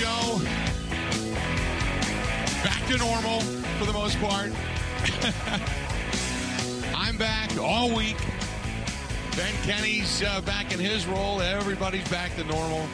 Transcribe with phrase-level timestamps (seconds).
[0.00, 0.40] show.
[2.64, 3.40] Back to normal
[3.78, 4.50] for the most part.
[6.96, 8.16] I'm back all week.
[9.36, 11.42] Ben Kenny's uh, back in his role.
[11.42, 12.88] Everybody's back to normal.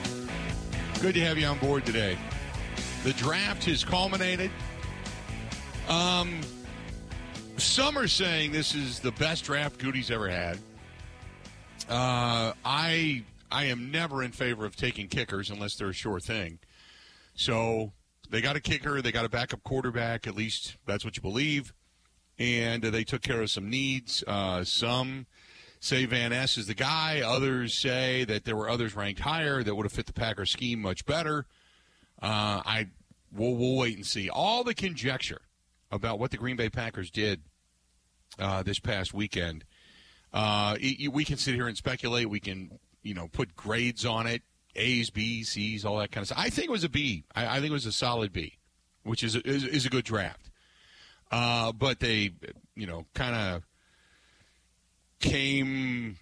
[1.00, 2.18] Good to have you on board today.
[3.04, 4.50] The draft has culminated.
[5.88, 6.40] Um,
[7.56, 10.58] some are saying this is the best draft Goody's ever had.
[11.88, 16.58] Uh, I I am never in favor of taking kickers unless they're a sure thing.
[17.36, 17.92] So
[18.28, 20.26] they got a kicker, they got a backup quarterback.
[20.26, 21.72] At least that's what you believe,
[22.38, 24.24] and uh, they took care of some needs.
[24.26, 25.26] Uh, some
[25.78, 27.20] say Van Ness is the guy.
[27.20, 30.80] Others say that there were others ranked higher that would have fit the Packers scheme
[30.80, 31.46] much better.
[32.20, 32.88] Uh, I
[33.32, 34.28] we'll, we'll wait and see.
[34.28, 35.42] All the conjecture
[35.90, 37.42] about what the Green Bay Packers did
[38.38, 39.64] uh, this past weekend.
[40.32, 42.28] Uh, it, we can sit here and speculate.
[42.28, 44.42] We can, you know, put grades on it,
[44.76, 46.38] A's, B's, C's, all that kind of stuff.
[46.38, 47.24] I think it was a B.
[47.34, 48.58] I, I think it was a solid B,
[49.02, 50.50] which is a, is, is a good draft.
[51.30, 52.32] Uh, but they,
[52.74, 53.62] you know, kind of
[55.20, 56.18] came.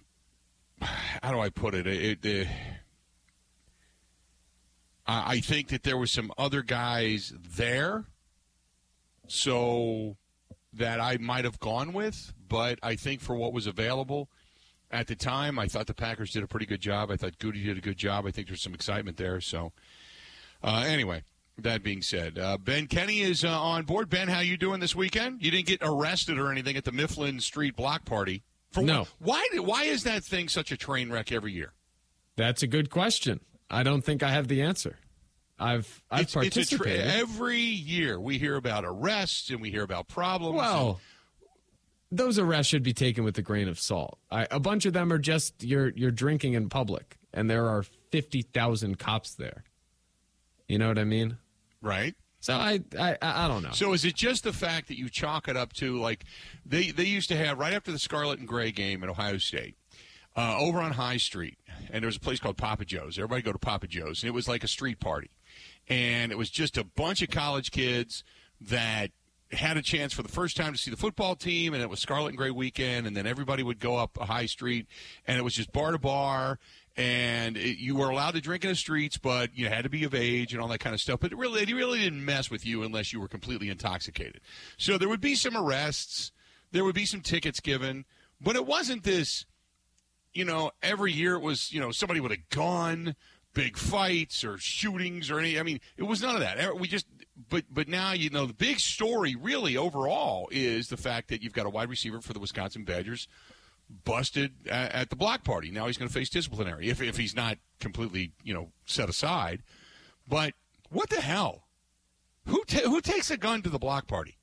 [0.81, 1.87] How do I put it?
[1.87, 2.47] It, it
[5.07, 8.05] I think that there were some other guys there,
[9.27, 10.17] so
[10.73, 12.33] that I might have gone with.
[12.47, 14.29] But I think for what was available
[14.95, 17.11] at the time, I thought the Packers did a pretty good job.
[17.11, 18.25] I thought Goody did a good job.
[18.25, 19.41] I think there's some excitement there.
[19.41, 19.73] So
[20.63, 21.23] uh, anyway,
[21.57, 24.09] that being said, uh, Ben Kenny is uh, on board.
[24.09, 25.43] Ben, how you doing this weekend?
[25.43, 28.43] You didn't get arrested or anything at the Mifflin Street block party.
[28.71, 29.07] For no.
[29.19, 29.45] Why?
[29.55, 31.73] Why is that thing such a train wreck every year?
[32.37, 33.41] That's a good question.
[33.69, 34.97] I don't think I have the answer.
[35.57, 38.19] I've I've it's, participated it's tra- every year.
[38.19, 40.57] We hear about arrests and we hear about problems.
[40.57, 40.97] Well, and-
[42.17, 44.17] those arrests should be taken with a grain of salt.
[44.31, 47.83] I, a bunch of them are just you're you're drinking in public, and there are
[48.11, 49.63] fifty thousand cops there.
[50.67, 51.37] You know what I mean?
[51.81, 52.15] Right.
[52.39, 53.71] So I, I I don't know.
[53.71, 56.25] So is it just the fact that you chalk it up to like
[56.65, 59.75] they they used to have right after the Scarlet and Gray game at Ohio State,
[60.35, 61.57] uh, over on High Street,
[61.89, 63.17] and there was a place called Papa Joe's.
[63.17, 65.31] Everybody go to Papa Joe's, and it was like a street party,
[65.87, 68.23] and it was just a bunch of college kids
[68.61, 69.11] that
[69.51, 71.99] had a chance for the first time to see the football team, and it was
[71.99, 74.87] Scarlet and Gray weekend, and then everybody would go up a High Street,
[75.27, 76.59] and it was just bar to bar,
[76.97, 80.03] and it, you were allowed to drink in the streets, but you had to be
[80.03, 81.19] of age and all that kind of stuff.
[81.19, 84.41] But it really, it really didn't mess with you unless you were completely intoxicated.
[84.77, 86.31] So there would be some arrests,
[86.71, 88.05] there would be some tickets given,
[88.41, 89.45] but it wasn't this.
[90.33, 93.15] You know, every year it was you know somebody with a gun,
[93.53, 95.57] big fights or shootings or any.
[95.59, 96.77] I mean, it was none of that.
[96.77, 97.07] We just
[97.49, 101.53] but but now you know the big story really overall is the fact that you've
[101.53, 103.27] got a wide receiver for the Wisconsin Badgers
[104.03, 105.69] busted at, at the block party.
[105.71, 109.63] Now he's going to face disciplinary if if he's not completely you know set aside.
[110.27, 110.53] But
[110.89, 111.63] what the hell?
[112.47, 114.37] Who ta- who takes a gun to the block party?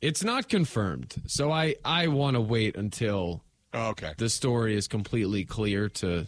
[0.00, 3.42] It's not confirmed, so I I want to wait until
[3.74, 6.26] oh, okay the story is completely clear to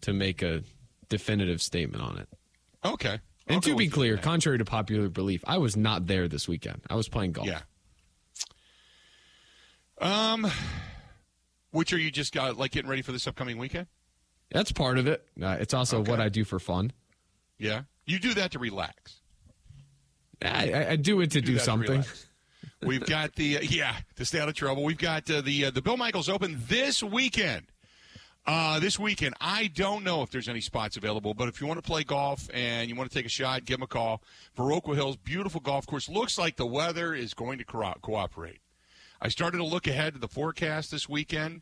[0.00, 0.62] to make a
[1.08, 2.28] definitive statement on it.
[2.84, 3.20] Okay.
[3.48, 6.82] And to be clear, on contrary to popular belief, I was not there this weekend.
[6.90, 7.46] I was playing golf.
[7.48, 7.60] Yeah.
[10.00, 10.50] Um,
[11.70, 13.86] which are you just got like getting ready for this upcoming weekend?
[14.50, 15.26] That's part of it.
[15.40, 16.10] Uh, it's also Okay.
[16.10, 16.92] what I do for fun.
[17.58, 19.16] Yeah, you do that to relax.
[20.40, 22.04] I, I, do it to You do that to something.
[22.80, 24.84] We've got the uh, yeah to stay out of trouble.
[24.84, 27.66] We've got uh, the uh, the Bill Michaels Open this weekend.
[28.48, 31.76] Uh, this weekend, I don't know if there's any spots available, but if you want
[31.76, 34.22] to play golf and you want to take a shot, give them a call.
[34.56, 36.08] Viroqua Hills, beautiful golf course.
[36.08, 38.60] Looks like the weather is going to co- cooperate.
[39.20, 41.60] I started to look ahead to the forecast this weekend,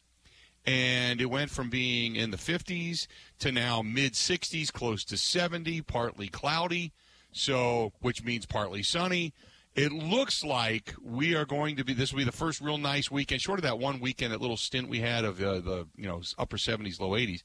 [0.65, 3.09] and it went from being in the 50s
[3.41, 6.93] to now mid 60s, close to 70, partly cloudy,
[7.33, 9.35] so which means partly sunny.
[9.77, 11.93] It looks like we are going to be.
[11.93, 14.57] This will be the first real nice weekend, short of that one weekend, that little
[14.57, 17.43] stint we had of uh, the you know upper 70s, low 80s.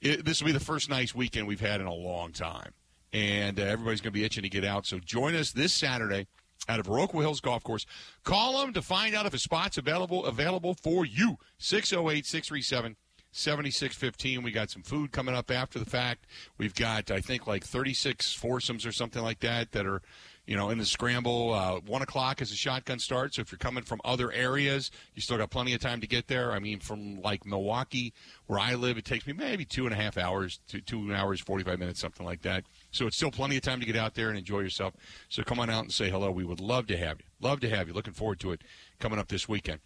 [0.00, 2.74] It, this will be the first nice weekend we've had in a long time,
[3.12, 4.86] and uh, everybody's going to be itching to get out.
[4.86, 6.28] So join us this Saturday
[6.68, 7.86] out of Viroqua Hills Golf Course.
[8.22, 11.38] Call them to find out if a spot's available available for you.
[11.58, 12.94] 608 637
[13.34, 14.42] 7615.
[14.44, 16.26] We got some food coming up after the fact.
[16.56, 20.02] We've got, I think, like 36 foursomes or something like that that are,
[20.46, 21.52] you know, in the scramble.
[21.52, 23.34] Uh, one o'clock is a shotgun start.
[23.34, 26.28] So if you're coming from other areas, you still got plenty of time to get
[26.28, 26.52] there.
[26.52, 28.12] I mean, from like Milwaukee,
[28.46, 31.40] where I live, it takes me maybe two and a half hours, to two hours,
[31.40, 32.64] 45 minutes, something like that.
[32.90, 34.94] So it's still plenty of time to get out there and enjoy yourself.
[35.28, 36.30] So come on out and say hello.
[36.30, 37.26] We would love to have you.
[37.40, 37.94] Love to have you.
[37.94, 38.62] Looking forward to it
[39.00, 39.80] coming up this weekend.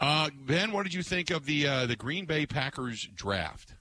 [0.00, 3.74] Uh, ben, what did you think of the uh, the Green Bay Packers draft?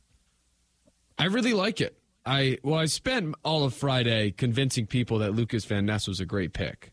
[1.18, 1.98] I really like it.
[2.26, 6.26] I well, I spent all of Friday convincing people that Lucas Van Ness was a
[6.26, 6.92] great pick.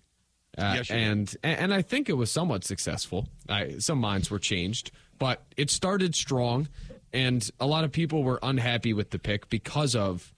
[0.59, 3.29] Uh, Yes, and and I think it was somewhat successful.
[3.49, 6.69] I, some minds were changed, but it started strong,
[7.12, 10.35] and a lot of people were unhappy with the pick because of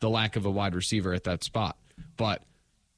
[0.00, 1.76] the lack of a wide receiver at that spot.
[2.16, 2.42] But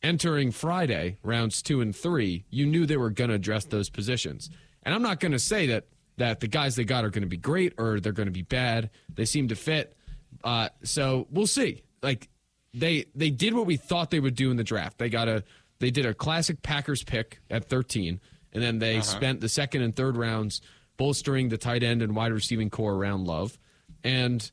[0.02, 4.50] entering Friday, rounds two and three, you knew they were going to address those positions.
[4.84, 5.86] And I'm not going to say that
[6.16, 8.42] that the guys they got are going to be great or they're going to be
[8.42, 8.90] bad.
[9.12, 9.96] They seem to fit.
[10.42, 11.82] Uh, so we'll see.
[12.02, 12.28] Like
[12.72, 14.98] they they did what we thought they would do in the draft.
[14.98, 15.44] They got a
[15.78, 18.20] they did a classic Packers pick at 13,
[18.52, 20.60] and then they spent the second and third rounds
[20.96, 23.58] bolstering the tight end and wide receiving core around Love.
[24.02, 24.48] And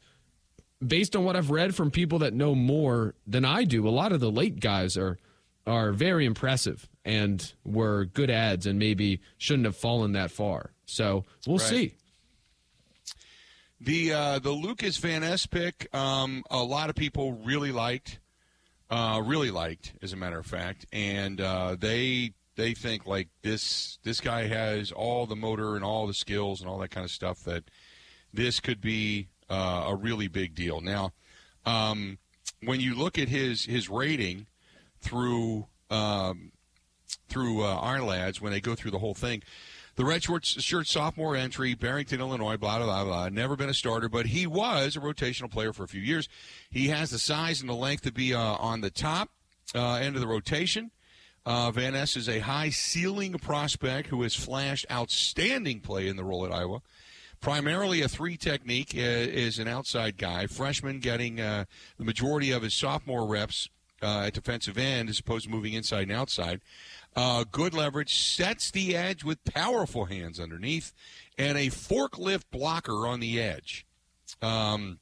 [0.86, 4.12] based on what I've read from people that know more than I do, a lot
[4.12, 5.18] of the late guys are
[5.68, 10.72] are very impressive and were good ads and maybe shouldn't have fallen that far.
[10.86, 11.68] So we'll Right.
[11.70, 11.94] see.
[13.84, 18.20] The uh, the Lucas Van Ness pick, um, a lot of people really liked,
[18.92, 23.98] uh, really liked, as a matter of fact, and uh, they they think like this
[24.04, 27.10] this guy has all the motor and all the skills and all that kind of
[27.10, 27.64] stuff that
[28.32, 30.80] this could be uh, a really big deal.
[30.80, 31.14] Now,
[31.66, 32.20] um,
[32.64, 34.46] when you look at his his rating
[35.00, 36.52] through um,
[37.30, 39.42] through uh, Ourlads when they go through the whole thing.
[40.02, 43.30] The red short, shirt sophomore entry, Barrington, Illinois, blah, blah, blah, blah.
[43.30, 46.28] Never been a starter, but he was a rotational player for a few years.
[46.72, 49.30] He has the size and the length to be uh, on the top
[49.76, 50.90] uh, end of the rotation.
[51.46, 56.24] Uh, Van Ness is a high ceiling prospect who has flashed outstanding play in the
[56.24, 56.82] role at Iowa.
[57.40, 60.48] Primarily a three technique uh, is an outside guy.
[60.48, 61.66] Freshman getting uh,
[62.00, 63.70] the majority of his sophomore reps
[64.02, 66.62] uh, at defensive end as opposed to moving inside and outside.
[67.16, 70.94] Uh, good leverage, sets the edge with powerful hands underneath,
[71.38, 73.86] and a forklift blocker on the edge.
[74.42, 75.00] Um,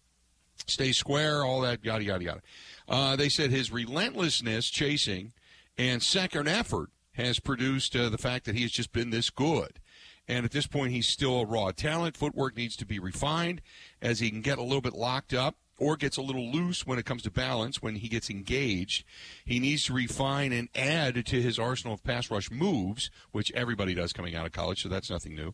[0.65, 2.41] stay square, all that, yada, yada, yada.
[2.87, 5.33] Uh, they said his relentlessness chasing
[5.77, 9.79] and second effort has produced uh, the fact that he has just been this good.
[10.27, 12.17] And at this point, he's still a raw talent.
[12.17, 13.61] Footwork needs to be refined
[14.01, 16.99] as he can get a little bit locked up or gets a little loose when
[16.99, 19.03] it comes to balance when he gets engaged.
[19.45, 23.93] He needs to refine and add to his arsenal of pass rush moves, which everybody
[23.93, 25.53] does coming out of college, so that's nothing new.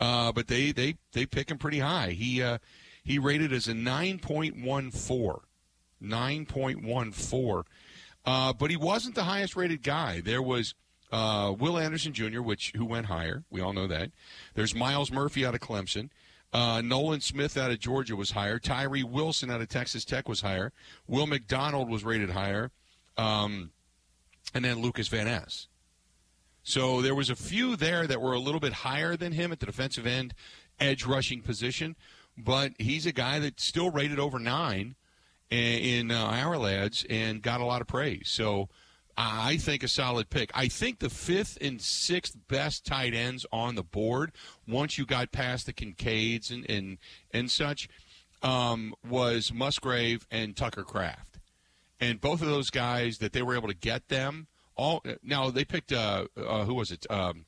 [0.00, 2.10] Uh, but they, they, they pick him pretty high.
[2.10, 2.58] He, uh,
[3.02, 5.40] he rated as a 9.14.
[6.02, 7.64] 9.14.
[8.24, 10.20] Uh, but he wasn't the highest rated guy.
[10.20, 10.74] There was
[11.10, 13.44] uh, Will Anderson Jr., which who went higher.
[13.50, 14.10] We all know that.
[14.54, 16.10] There's Myles Murphy out of Clemson.
[16.52, 18.58] Uh, Nolan Smith out of Georgia was higher.
[18.58, 20.72] Tyree Wilson out of Texas Tech was higher.
[21.06, 22.70] Will McDonald was rated higher.
[23.16, 23.72] Um,
[24.54, 25.66] and then Lucas Van Ness.
[26.62, 29.60] So there was a few there that were a little bit higher than him at
[29.60, 30.34] the defensive end,
[30.78, 31.96] edge rushing position.
[32.36, 34.94] But he's a guy that's still rated over nine
[35.50, 38.28] in, uh, Ourlads and got a lot of praise.
[38.28, 38.68] So
[39.20, 40.52] I think a solid pick.
[40.54, 44.30] I think the fifth and sixth best tight ends on the board,
[44.66, 46.98] once you got past the Kincaids and and,
[47.32, 47.88] and such,
[48.44, 51.40] um, was Musgrave and Tucker Kraft.
[52.00, 55.04] And both of those guys that they were able to get them all.
[55.24, 57.04] Now they picked uh, uh, who was it?
[57.10, 57.46] Um,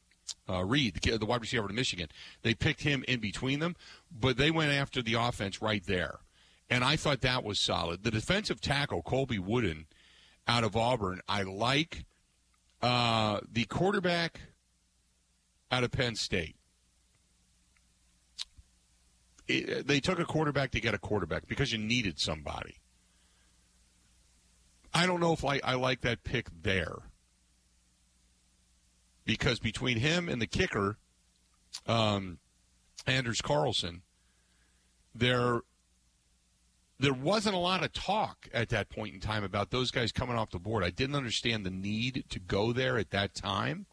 [0.49, 2.09] uh, Reed, the, wide receiver to Michigan.
[2.43, 3.77] They picked him in between them,
[4.11, 6.19] but they went after the offense right there.
[6.69, 8.03] And I thought that was solid.
[8.03, 9.87] The defensive tackle, Colby Wooden,
[10.47, 12.05] out of Auburn, I like.
[12.83, 14.41] Uh, the quarterback
[15.71, 16.57] out of Penn State.
[19.47, 22.77] It- they took a quarterback to get a quarterback because you needed somebody.
[24.93, 26.97] I don't know if I, I like that pick there.
[29.25, 30.97] Because between him and the kicker,
[31.87, 32.39] um,
[33.07, 34.03] Anders Carlson,
[35.15, 35.61] there
[37.01, 40.37] there wasn't a lot of talk at that point in time about those guys coming
[40.37, 40.85] off the board.
[40.85, 43.87] I didn't understand the need to go there at that time.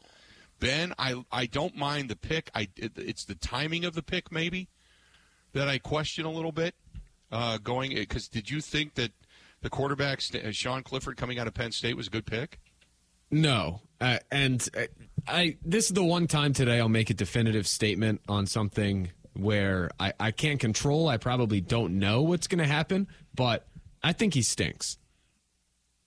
[0.59, 2.51] Ben, I I don't mind the pick.
[2.53, 4.67] I it, it's the timing of the pick maybe
[5.53, 6.75] that I question a little bit.
[7.31, 9.11] Uh, going because did you think that
[9.61, 10.21] the quarterback
[10.51, 12.59] Sean Clifford coming out of Penn State was a good pick?
[13.29, 14.83] No, uh, and uh,
[15.27, 19.89] I this is the one time today I'll make a definitive statement on something where
[19.99, 21.07] I, I can't control.
[21.07, 23.67] I probably don't know what's going to happen, but
[24.03, 24.97] I think he stinks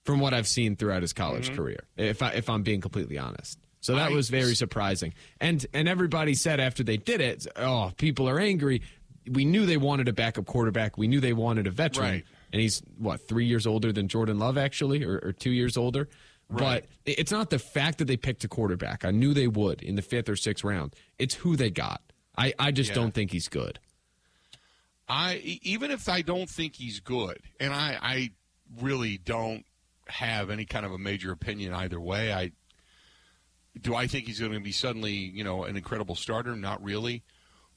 [0.03, 1.55] from what I've seen throughout his college mm-hmm.
[1.55, 1.83] career.
[1.97, 5.13] If I if I'm being completely honest, so that I- was very surprising.
[5.39, 8.81] And and everybody said after they did it, oh, people are angry.
[9.29, 10.97] We knew they wanted a backup quarterback.
[10.97, 12.11] We knew they wanted a veteran.
[12.11, 12.25] Right.
[12.51, 16.09] And he's what three years older than Jordan Love actually, or, or two years older.
[16.49, 16.83] Right.
[17.05, 19.05] But it's not the fact that they picked a quarterback.
[19.05, 20.95] I knew they would in the fifth or sixth round.
[21.17, 22.01] It's who they got.
[22.37, 22.95] I, I just Yeah.
[22.95, 23.79] don't think he's good.
[25.07, 28.31] I even if I don't think he's good, and I, I
[28.79, 29.65] really don't
[30.07, 32.31] have any kind of a major opinion either way.
[32.31, 32.51] I
[33.79, 36.55] do I think he's going to be suddenly, you know, an incredible starter?
[36.55, 37.23] Not really,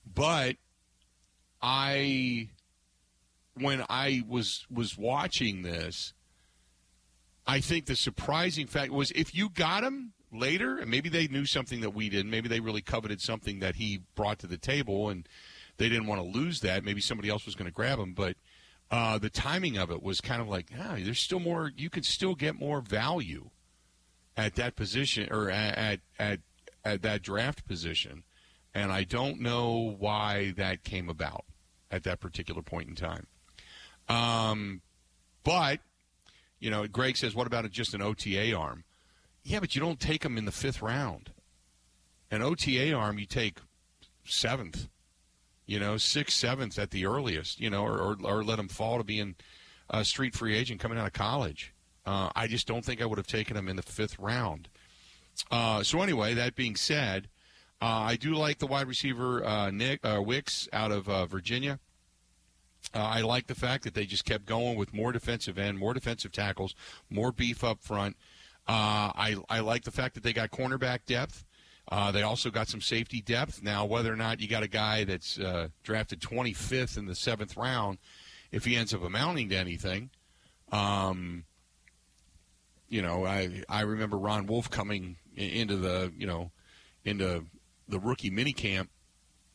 [0.06, 0.56] but
[1.60, 2.50] I
[3.54, 6.12] when I was was watching this,
[7.46, 11.46] I think the surprising fact was if you got him later, and maybe they knew
[11.46, 15.08] something that we didn't, maybe they really coveted something that he brought to the table,
[15.08, 15.28] and
[15.76, 16.84] they didn't want to lose that.
[16.84, 18.36] Maybe somebody else was going to grab him, but
[18.90, 21.72] uh, the timing of it was kind of like, ah, there's still more.
[21.76, 23.50] You could still get more value
[24.36, 26.40] at that position or at at
[26.84, 28.24] at that draft position,
[28.74, 31.44] and I don't know why that came about
[31.90, 33.26] at that particular point in time.
[34.08, 34.82] Um,
[35.44, 35.80] but
[36.64, 38.84] you know, Greg says, what about just an OTA arm?
[39.44, 41.30] Yeah, but you don't take them in the fifth round.
[42.30, 43.58] An OTA arm, you take
[44.24, 44.88] seventh,
[45.66, 48.98] you know, sixth, seventh at the earliest, you know, or, or, or let them fall
[48.98, 49.36] to being
[49.90, 51.74] a street free agent coming out of college.
[52.06, 54.68] Uh, I just don't think I would have taken him in the fifth round.
[55.50, 57.28] Uh, so anyway, that being said,
[57.82, 61.78] uh, I do like the wide receiver uh, Nick uh, Wicks out of uh, Virginia.
[62.92, 66.32] I like the fact that they just kept going with more defensive end, more defensive
[66.32, 66.74] tackles,
[67.10, 68.16] more beef up front.
[68.66, 71.44] Uh, I, I like the fact that they got cornerback depth.
[71.90, 73.62] Uh, they also got some safety depth.
[73.62, 77.56] Now, whether or not you got a guy that's uh, drafted 25th in the seventh
[77.56, 77.98] round,
[78.50, 80.10] if he ends up amounting to anything,
[80.72, 81.44] um,
[82.88, 86.52] you know, I I remember Ron Wolf coming into the you know
[87.04, 87.44] into
[87.88, 88.88] the rookie minicamp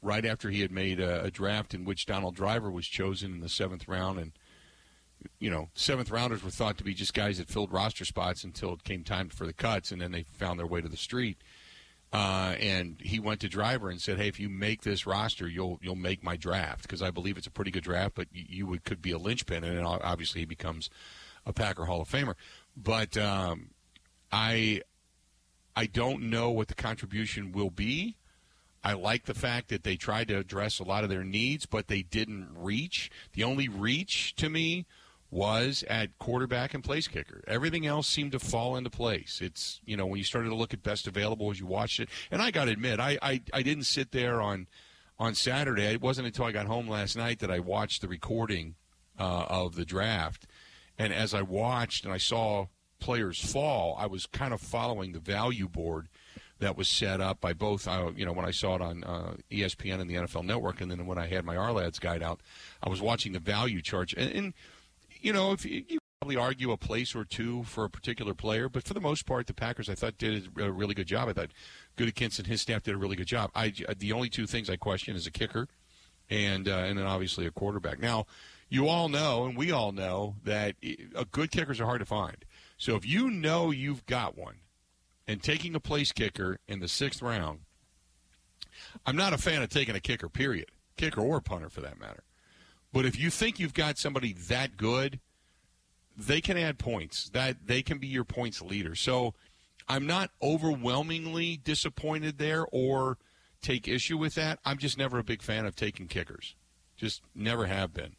[0.02, 3.40] right after he had made a, a, draft in which Donald Driver was chosen in
[3.42, 4.32] the seventh round, and
[5.40, 8.74] you know, seventh rounders were thought to be just guys that filled roster spots until
[8.74, 11.38] it came time for the cuts, and then they found their way to the street.
[12.12, 15.80] Uh, and he went to Driver and said, "Hey, if you make this roster, you'll
[15.82, 18.68] you'll make my draft because I believe it's a pretty good draft, but you, you
[18.68, 20.90] would, could be a linchpin." And obviously he becomes
[21.46, 22.34] a Packer Hall of Famer.
[22.76, 23.70] But um,
[24.32, 24.82] I
[25.76, 28.16] I don't know what the contribution will be.
[28.84, 31.88] I like the fact that they tried to address a lot of their needs, but
[31.88, 33.12] they didn't reach.
[33.34, 34.86] The only reach to me
[35.32, 37.44] was at quarterback and place kicker.
[37.48, 39.40] Everything else seemed to fall into place.
[39.42, 42.10] It's you know when you started to look at best available as you watched it,
[42.32, 44.68] and I got to admit, I, I I didn't sit there on
[45.20, 45.86] on Saturday.
[45.86, 48.76] It wasn't until I got home last night that I watched the recording
[49.20, 50.48] uh, of the draft,
[50.98, 52.68] and as I watched and I saw
[53.00, 56.10] players fall, I was kind of following the value board
[56.60, 57.88] that was set up by both.
[57.88, 60.92] Uh, you know, when I saw it on uh, ESPN and the NFL Network, and
[60.92, 62.42] then when I had my Ourlads guide out,
[62.84, 64.14] I was watching the value charts.
[64.16, 64.54] And, and
[65.20, 68.68] you know, if you, you probably argue a place or two for a particular player,
[68.68, 71.30] but for the most part, the Packers I thought did a really good job.
[71.30, 71.52] I thought
[71.98, 73.52] Gutekunst and his staff did a really good job.
[73.56, 75.68] I the only two things I question is a kicker,
[76.30, 78.00] and uh, and then obviously a quarterback.
[78.00, 78.26] Now,
[78.70, 80.76] you all know, and we all know that
[81.16, 82.44] a good kickers are hard to find.
[82.78, 84.56] So if you know you've got one,
[85.28, 87.62] and taking a place kicker in the sixth round,
[89.06, 90.72] I'm not a fan of taking a kicker, period.
[90.98, 92.24] Kicker or punter for that matter.
[92.92, 95.20] But if you think you've got somebody that good,
[96.18, 97.30] they can add points.
[97.30, 98.96] That they can be your points leader.
[98.96, 99.34] So
[99.88, 103.18] I'm not overwhelmingly disappointed there or
[103.62, 104.60] take issue with that.
[104.66, 106.56] I'm just never a big fan of taking kickers.
[106.98, 108.16] Just never have been.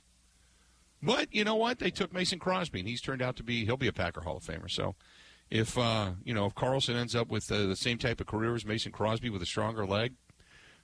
[1.02, 1.78] But you know what?
[1.78, 4.36] They took Mason Crosby, and he's turned out to be he'll be a Packer Hall
[4.36, 4.70] of Famer.
[4.70, 4.94] So
[5.50, 8.54] if uh, you know if Carlson ends up with uh, the same type of career
[8.54, 10.14] as Mason Crosby with a stronger leg,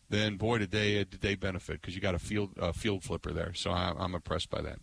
[0.08, 3.54] then boy did they did they benefit because you got a field field flipper there.
[3.54, 4.78] So I, am I'm impressed by that.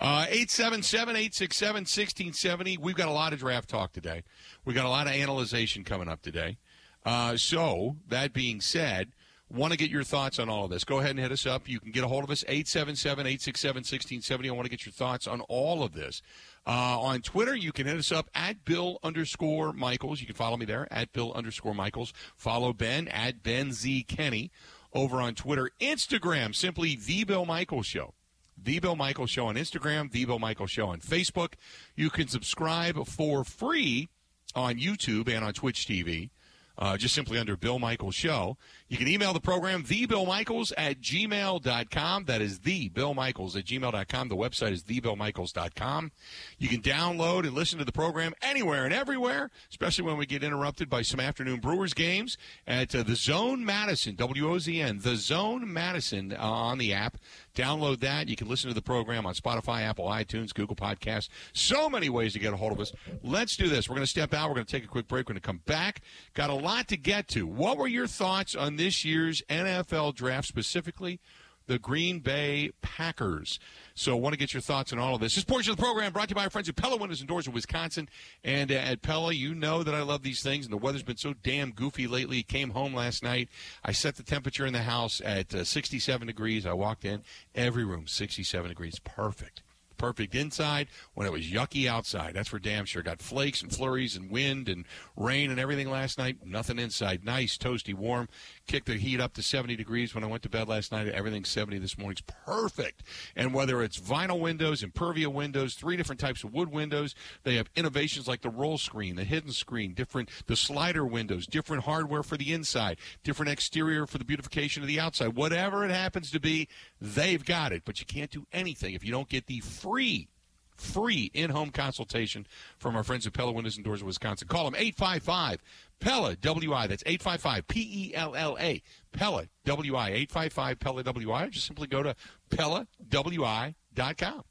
[0.00, 2.78] Uh, 877 867 1670.
[2.78, 4.22] We've got a lot of draft talk today.
[4.64, 6.58] We've got a lot of analyzation coming up today.
[7.04, 9.12] Uh, so, that being said,
[9.50, 10.84] want to get your thoughts on all of this.
[10.84, 11.68] Go ahead and hit us up.
[11.68, 14.48] You can get a hold of us, 877 867 1670.
[14.48, 16.22] I want to get your thoughts on all of this.
[16.66, 20.20] Uh, on Twitter, you can hit us up at Bill underscore Michaels.
[20.20, 22.12] You can follow me there at Bill underscore Michaels.
[22.36, 24.50] Follow Ben at Ben Z Kenny
[24.92, 25.70] over on Twitter.
[25.80, 28.14] Instagram, simply The Bill Michaels Show.
[28.56, 31.54] The Bill Michaels Show on Instagram, The Bill Michaels Show on Facebook.
[31.96, 34.08] You can subscribe for free
[34.54, 36.30] on YouTube and on Twitch TV
[36.78, 38.56] uh, just simply under Bill Michaels Show.
[38.88, 42.24] You can email the program, thebillmichaels at gmail.com.
[42.26, 44.28] That is thebillmichaels at gmail.com.
[44.28, 46.12] The website is thebillmichaels.com.
[46.58, 50.44] You can download and listen to the program anywhere and everywhere, especially when we get
[50.44, 52.36] interrupted by some afternoon Brewers games
[52.66, 57.16] at uh, the Zone Madison, WOZN, the Zone Madison uh, on the app.
[57.54, 58.28] Download that.
[58.28, 61.28] You can listen to the program on Spotify, Apple, iTunes, Google Podcasts.
[61.54, 62.92] So many ways to get a hold of us.
[63.22, 63.88] Let's do this.
[63.88, 64.48] We're going to step out.
[64.50, 65.28] We're going to take a quick break.
[65.28, 66.02] We're going to come back.
[66.34, 67.46] Got a lot to get to.
[67.46, 71.20] What were your thoughts on this year's NFL draft specifically?
[71.66, 73.58] the Green Bay Packers.
[73.94, 75.34] So I want to get your thoughts on all of this.
[75.34, 77.28] This portion of the program brought to you by our friends at Pella Windows and
[77.28, 78.08] Doors of Wisconsin.
[78.42, 81.16] And uh, at Pella, you know that I love these things, and the weather's been
[81.16, 82.42] so damn goofy lately.
[82.42, 83.48] Came home last night.
[83.84, 86.66] I set the temperature in the house at uh, 67 degrees.
[86.66, 87.22] I walked in,
[87.54, 88.98] every room 67 degrees.
[88.98, 89.62] Perfect
[89.96, 92.34] perfect inside when it was yucky outside.
[92.34, 93.02] That's for damn sure.
[93.02, 94.84] Got flakes and flurries and wind and
[95.16, 96.44] rain and everything last night.
[96.44, 97.24] Nothing inside.
[97.24, 98.28] Nice, toasty, warm.
[98.66, 101.06] Kicked the heat up to 70 degrees when I went to bed last night.
[101.08, 103.02] Everything's 70 this morning's perfect.
[103.36, 107.68] And whether it's vinyl windows, Impervia windows, three different types of wood windows, they have
[107.76, 112.38] innovations like the roll screen, the hidden screen, different the slider windows, different hardware for
[112.38, 115.36] the inside, different exterior for the beautification of the outside.
[115.36, 116.68] Whatever it happens to be,
[117.00, 117.82] they've got it.
[117.84, 120.28] But you can't do anything if you don't get the free
[120.76, 122.46] free in-home consultation
[122.78, 124.48] from our friends at Pella Windows and Doors of Wisconsin.
[124.48, 125.62] Call them 855
[126.04, 126.86] Pella WI.
[126.86, 128.82] That's 855 P E L L A.
[129.12, 131.48] Pella WI 855 Pella WI.
[131.48, 132.14] Just simply go to
[132.50, 134.42] PellaWI.com.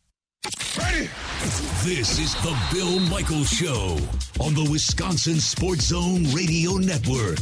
[0.78, 1.10] Ready?
[1.84, 4.00] This is the Bill Michaels Show
[4.44, 7.38] on the Wisconsin Sports Zone Radio Network.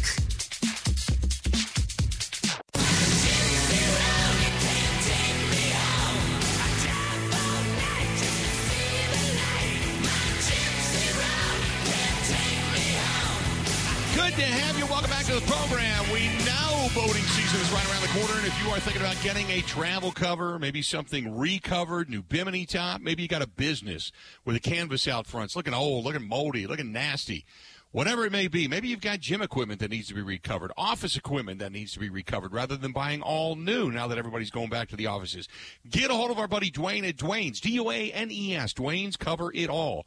[16.93, 19.62] Boating season is right around the corner, and if you are thinking about getting a
[19.62, 24.12] travel cover, maybe something recovered, new bimini top, maybe you got a business
[24.43, 27.45] with a canvas out front, it's looking old, looking moldy, looking nasty.
[27.91, 31.17] Whatever it may be, maybe you've got gym equipment that needs to be recovered, office
[31.17, 34.69] equipment that needs to be recovered, rather than buying all new now that everybody's going
[34.69, 35.48] back to the offices.
[35.89, 38.74] Get a hold of our buddy Dwayne at Dwayne's, D O A N E S.
[38.74, 40.05] Dwayne's Cover It All.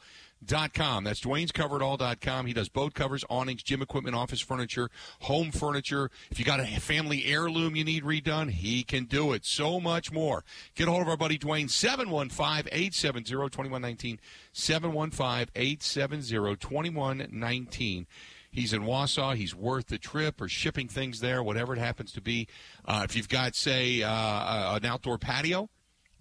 [0.73, 1.05] Com.
[1.05, 2.47] That's All.com.
[2.47, 6.11] He does boat covers, awnings, gym equipment, office furniture, home furniture.
[6.31, 9.45] If you got a family heirloom you need redone, he can do it.
[9.45, 10.45] So much more.
[10.75, 14.21] Get a hold of our buddy Dwayne, 715 870 2119.
[14.53, 18.07] 715 870 2119.
[18.51, 19.35] He's in Wausau.
[19.35, 22.47] He's worth the trip or shipping things there, whatever it happens to be.
[22.85, 25.69] Uh, if you've got, say, uh, an outdoor patio,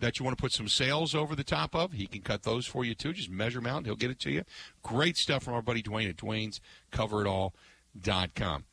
[0.04, 2.66] that you want to put some sails over the top of, he can cut those
[2.66, 3.13] for you too.
[3.13, 4.44] Just measure them out and he'll get it to you.
[4.82, 6.60] Great stuff from our buddy Dwayne at Dwayne's
[6.92, 8.66] CoverItAll.com.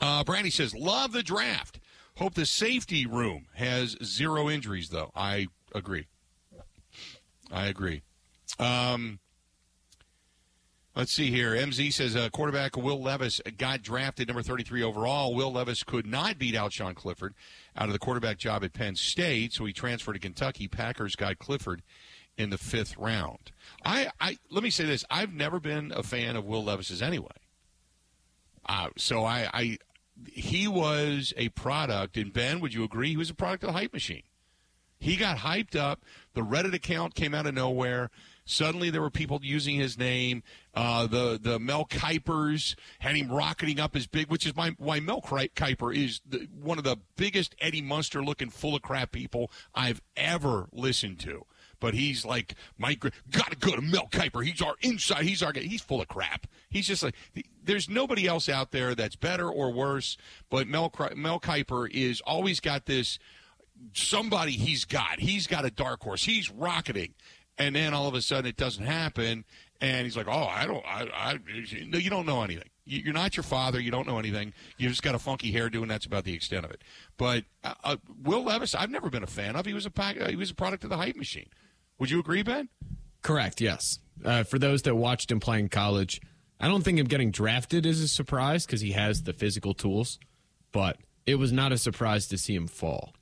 [0.00, 1.80] Uh, Brandy says, love the draft.
[2.16, 5.10] Hope the safety room has zero injuries, though.
[5.14, 6.06] I agree.
[7.50, 8.02] I agree.
[8.58, 9.18] Um,
[10.94, 11.52] let's see here.
[11.52, 15.34] MZ says uh, quarterback Will Levis got drafted number 33 overall.
[15.34, 17.34] Will Levis could not beat out Sean Clifford
[17.76, 20.68] out of the quarterback job at Penn State, so he transferred to Kentucky.
[20.68, 21.82] Packers got Clifford
[22.36, 23.52] in the fifth round.
[23.84, 27.28] I, I let me say this: I've never been a fan of Will Levis's anyway.
[28.66, 29.78] Uh, so I, I,
[30.32, 33.10] he was a product, and Ben, would you agree?
[33.10, 34.22] He was a product of the hype machine.
[35.02, 36.04] He got hyped up.
[36.34, 38.08] The Reddit account came out of nowhere.
[38.44, 40.44] Suddenly, there were people using his name.
[40.74, 45.00] Uh, the the Mel Kipers had him rocketing up as big, which is my, why
[45.00, 49.50] Mel Kiper is the, one of the biggest Eddie Munster looking full of crap people
[49.74, 51.46] I've ever listened to.
[51.80, 54.44] But he's like, Mike, gotta go to Mel Kiper.
[54.46, 55.24] He's our inside.
[55.24, 55.52] He's our.
[55.52, 56.46] He's full of crap.
[56.70, 57.16] He's just like,
[57.64, 60.16] there's nobody else out there that's better or worse.
[60.48, 63.18] But Mel Mel Kiper is always got this
[63.92, 65.20] somebody he's got.
[65.20, 66.24] He's got a dark horse.
[66.24, 67.14] He's rocketing.
[67.58, 69.44] And then all of a sudden it doesn't happen.
[69.80, 71.38] And he's like oh i don't i, I
[71.86, 72.68] no you don't know anything.
[72.84, 73.80] You're not your father.
[73.80, 74.52] You don't know anything.
[74.76, 76.82] You just got a funky hairdo and that's about the extent of it.
[77.16, 79.66] But uh, uh, will levis i've never been a fan of.
[79.66, 81.48] He was a pack, uh, he was a product of the hype machine.
[81.98, 82.68] Would you agree ben?
[83.22, 83.98] Correct yes.
[84.24, 86.20] Uh, for those that watched him play in college
[86.60, 90.18] i don't think him getting drafted is a surprise because he has the physical tools
[90.70, 93.14] but it was not a surprise to see him fall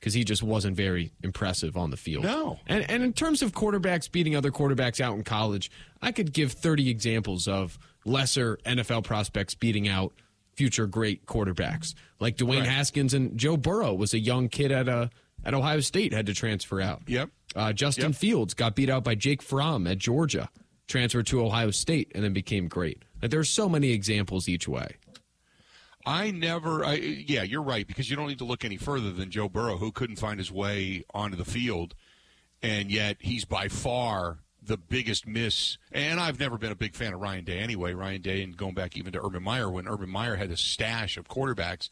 [0.00, 2.24] because he just wasn't very impressive on the field.
[2.24, 2.58] No.
[2.66, 5.70] And and in terms of quarterbacks beating other quarterbacks out in college,
[6.02, 10.12] I could give 30 examples of lesser NFL prospects beating out
[10.54, 11.94] future great quarterbacks.
[12.18, 12.68] Like Dwayne right.
[12.68, 15.08] Haskins and Joe Burrow was a young kid at a uh,
[15.44, 17.02] at Ohio State had to transfer out.
[17.06, 17.30] Yep.
[17.54, 18.14] Uh, Justin yep.
[18.16, 20.50] Fields got beat out by Jake Fromm at Georgia,
[20.88, 23.04] transferred to Ohio State, and then became great.
[23.22, 24.96] Like, there's so many examples each way.
[26.06, 29.30] I never, I, yeah, you're right, because you don't need to look any further than
[29.30, 31.96] Joe Burrow, who couldn't find his way onto the field,
[32.62, 35.78] and yet he's by far the biggest miss.
[35.92, 37.92] And I've never been a big fan of Ryan Day anyway.
[37.92, 41.16] Ryan Day, and going back even to Urban Meyer, when Urban Meyer had a stash
[41.16, 41.88] of quarterbacks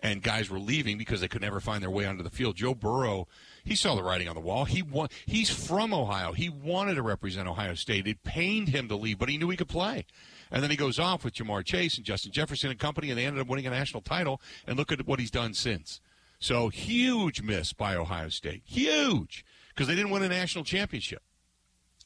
[0.00, 2.56] and guys were leaving because they could never find their way onto the field.
[2.56, 3.28] Joe Burrow,
[3.64, 4.64] he saw the writing on the wall.
[4.64, 6.32] He want, he's from Ohio.
[6.32, 8.06] He wanted to represent Ohio State.
[8.06, 10.06] It pained him to leave, but he knew he could play.
[10.50, 13.26] And then he goes off with Ja'Marr Chase and Justin Jefferson and company, and they
[13.26, 14.40] ended up winning a national title.
[14.66, 16.00] And look at what he's done since.
[16.38, 18.62] So huge miss by Ohio State.
[18.64, 19.44] Huge.
[19.68, 21.22] Because they didn't win a national championship.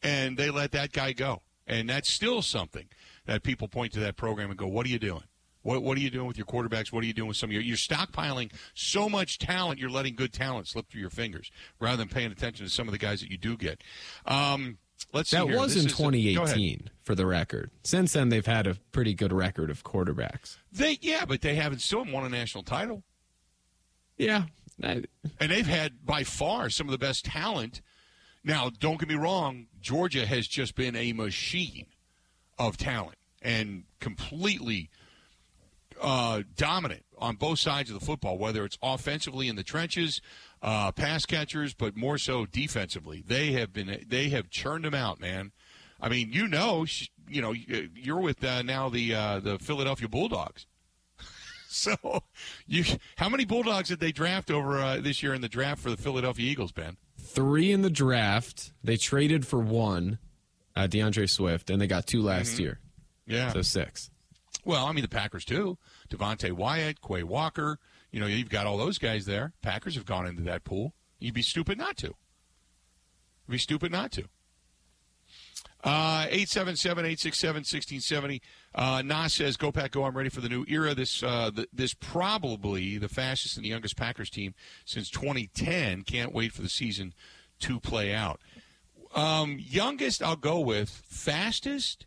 [0.02, 1.42] And they let that guy go.
[1.66, 2.88] And that's still something
[3.26, 5.24] that people point to that program and go, what are you doing?
[5.62, 6.92] What, what are you doing with your quarterbacks?
[6.92, 7.62] What are you doing with some of your?
[7.62, 9.78] You're stockpiling so much talent.
[9.78, 12.92] You're letting good talent slip through your fingers rather than paying attention to some of
[12.92, 13.82] the guys that you do get.
[14.24, 14.78] Um,
[15.12, 15.30] let's.
[15.30, 17.70] That was This in is a- 2018, for the record.
[17.84, 20.56] Since then, they've had a pretty good record of quarterbacks.
[20.72, 23.02] They yeah, but they haven't still won a national title,
[24.16, 24.44] Yeah,
[24.82, 25.04] I,
[25.40, 27.80] and they've had by far some of the best talent.
[28.44, 31.86] Now, don't get me wrong, Georgia has just been a machine
[32.58, 34.90] of talent and completely
[36.00, 40.20] uh, dominant on both sides of the football, whether it's offensively in the trenches,
[40.62, 43.22] uh, pass catchers, but more so defensively.
[43.26, 45.52] They have been they have churned them out, man.
[46.00, 46.86] I mean, you know,
[47.28, 50.66] you know, you're with uh, now the uh, the Philadelphia Bulldogs.
[51.68, 51.96] so,
[52.66, 52.84] you
[53.16, 55.96] how many Bulldogs did they draft over uh, this year in the draft for the
[55.96, 56.96] Philadelphia Eagles, Ben?
[57.28, 58.72] three in the draft.
[58.82, 60.18] They traded for one,
[60.74, 62.80] uh, D'Andre Swift, and they got two last year.
[63.26, 63.52] Yeah.
[63.52, 64.10] So six.
[64.64, 65.78] Well, I mean the Packers too.
[66.10, 67.78] Devonte Wyatt, Quay Walker.
[68.10, 69.52] You know, you've got all those guys there.
[69.62, 70.94] Packers have gone into that pool.
[71.18, 72.14] You'd be stupid not to.
[73.46, 74.24] You'd be stupid not to.
[75.84, 78.40] Uh, 877-867-1670.
[78.74, 80.02] Uh, Nas says, "Go Pack, go!
[80.04, 80.92] I'm ready for the new era.
[80.94, 86.02] This, uh, th- this probably the fastest and the youngest Packers team since 2010.
[86.02, 87.14] Can't wait for the season
[87.60, 88.40] to play out.
[89.14, 90.90] Um, youngest, I'll go with.
[90.90, 92.06] Fastest,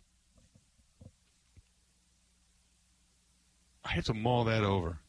[3.83, 4.99] I have to mull that over.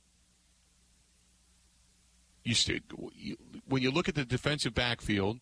[2.44, 2.82] You, st-
[3.14, 3.36] you
[3.68, 5.38] when you look at the defensive backfield,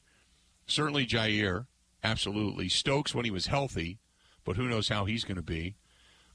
[0.66, 1.66] certainly Jaire,
[2.05, 2.69] absolutely.
[2.69, 3.99] Stokes when he was healthy,
[4.45, 5.77] but who knows how he's going to be.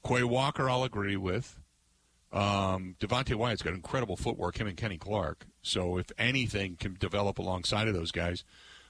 [0.06, 1.60] Quay Walker, I'll agree with.
[2.32, 5.46] Um, Devonte Wyatt's got incredible footwork, him and Kenny Clark.
[5.62, 8.44] So if anything can develop alongside of those guys,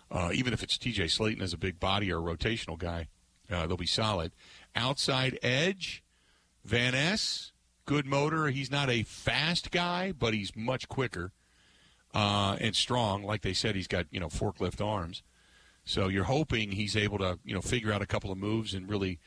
[0.10, 1.06] uh, even if it's T.J.
[1.06, 3.08] Slaton as a big body or a rotational guy,
[3.52, 4.32] uh, they'll be solid.
[4.76, 6.04] Outside edge,
[6.64, 7.52] Van Ness,
[7.86, 8.48] good motor.
[8.48, 11.32] He's not a fast guy, but he's much quicker
[12.14, 13.24] uh, and strong.
[13.24, 15.24] Like they said, he's got you know forklift arms.
[15.84, 18.90] So you're hoping he's able to you know figure out a couple of moves and
[18.90, 19.20] really.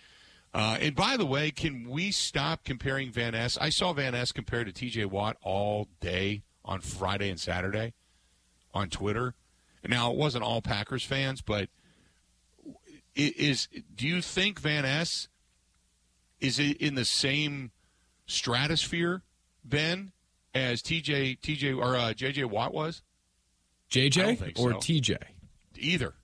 [0.55, 3.59] Uh, and by the way, can we stop comparing Van Ness?
[3.61, 5.05] I saw Van Ness compared to T.J.
[5.05, 7.93] Watt all day on Friday and Saturday
[8.73, 9.35] on Twitter.
[9.87, 11.69] Now it wasn't all Packers fans, but
[13.15, 15.29] is do you think Van Ness
[16.41, 17.73] is in the same
[18.29, 19.23] stratosphere,
[19.65, 20.13] Ben,
[20.55, 23.03] as TJ TJ or uh, JJ Watt was?
[23.91, 24.79] JJ or so.
[24.79, 25.17] TJ?
[25.77, 26.15] Either.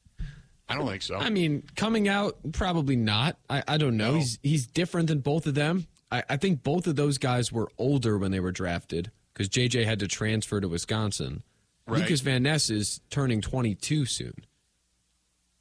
[0.69, 1.17] I don't think so.
[1.17, 3.37] I mean, coming out, probably not.
[3.51, 4.12] I, I don't know.
[4.12, 4.19] No.
[4.19, 5.87] He's he's different than both of them.
[6.11, 9.85] I, I think both of those guys were older when they were drafted because JJ
[9.85, 11.43] had to transfer to Wisconsin.
[11.87, 12.01] Right.
[12.01, 14.33] Lucas Van Ness is turning 22 soon.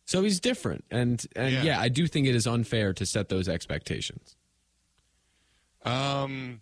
[0.05, 0.85] So he's different.
[0.91, 1.63] And, and Yeah.
[1.63, 1.79] yeah.
[1.81, 4.35] I do think it is unfair to set those expectations.
[5.83, 6.61] Um,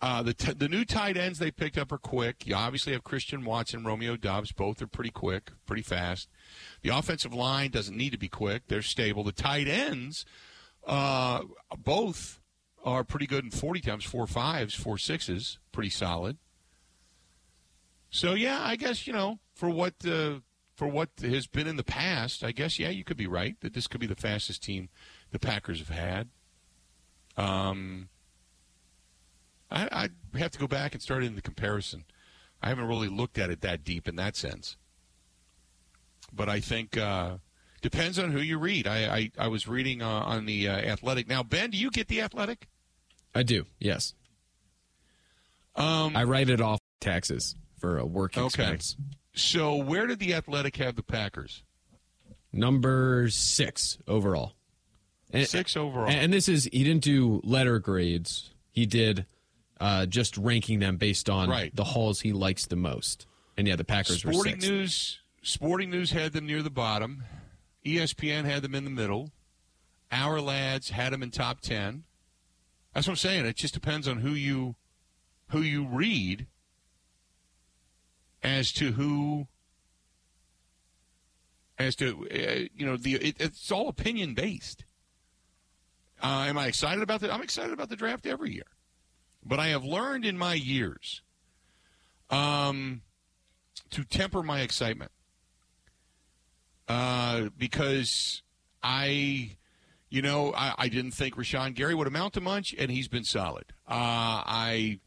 [0.00, 2.46] uh, the t- the new tight ends they picked up are quick.
[2.46, 4.52] You obviously have Christian Watson, Romeo Doubs.
[4.52, 6.28] Both are pretty quick, pretty fast.
[6.82, 9.24] The offensive line doesn't need to be quick; they're stable.
[9.24, 10.24] The tight ends,
[10.86, 11.42] uh,
[11.76, 12.38] both
[12.84, 16.38] are pretty good in forty times, four fives, four sixes, pretty solid.
[18.08, 20.40] So yeah, I guess you know for what uh,
[20.76, 23.74] for what has been in the past, I guess yeah, you could be right that
[23.74, 24.90] this could be the fastest team
[25.32, 26.28] the Packers have had.
[27.38, 28.08] Um,
[29.70, 32.04] I, I have to go back and start in the comparison.
[32.60, 34.76] I haven't really looked at it that deep in that sense.
[36.32, 37.38] But I think uh,
[37.80, 38.86] depends on who you read.
[38.88, 41.28] I I, I was reading uh, on the uh, Athletic.
[41.28, 42.68] Now, Ben, do you get the Athletic?
[43.34, 44.14] I do, yes.
[45.76, 48.46] Um, I write it off taxes for a work Okay.
[48.46, 48.96] expense.
[49.34, 51.62] so where did the Athletic have the Packers?
[52.52, 54.54] Number six overall.
[55.30, 56.08] And, Six overall.
[56.08, 58.50] And this is he didn't do letter grades.
[58.70, 59.26] He did
[59.80, 61.74] uh, just ranking them based on Right.
[61.74, 63.26] the halls he likes the most.
[63.56, 64.58] And yeah, the Packers were Sporting.
[64.58, 65.18] News.
[65.42, 67.24] Sporting News had them near the bottom.
[67.84, 69.30] ESPN had them in the middle.
[70.12, 72.04] Ourlads had them in top ten.
[72.94, 73.44] That's what I'm saying.
[73.46, 74.76] It just depends on who you
[75.48, 76.46] who you read
[78.42, 79.46] as to who
[81.78, 84.84] as to uh, you know the it, it's all opinion based.
[86.22, 87.32] Uh, am I excited about the?
[87.32, 88.66] I'm excited about the draft every year,
[89.44, 91.22] but I have learned in my years
[92.30, 93.02] um,
[93.90, 95.12] to temper my excitement
[96.88, 98.42] uh, because
[98.82, 99.56] I,
[100.08, 103.24] you know, I, I didn't think Rashan Gary would amount to much, and he's been
[103.24, 103.66] solid.
[103.86, 105.00] Uh, I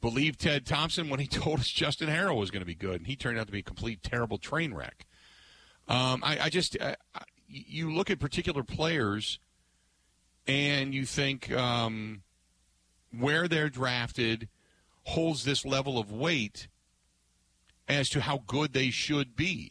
[0.00, 3.06] believe Ted Thompson when he told us Justin Harrell was going to be good, and
[3.06, 5.06] he turned out to be a complete terrible train wreck.
[5.88, 6.96] Um, I, I, just I,
[7.48, 9.40] you look at particular players,
[10.50, 12.22] and you think um,
[13.16, 14.48] where they're drafted
[15.04, 16.66] holds this level of weight
[17.88, 19.70] as to how good they should be.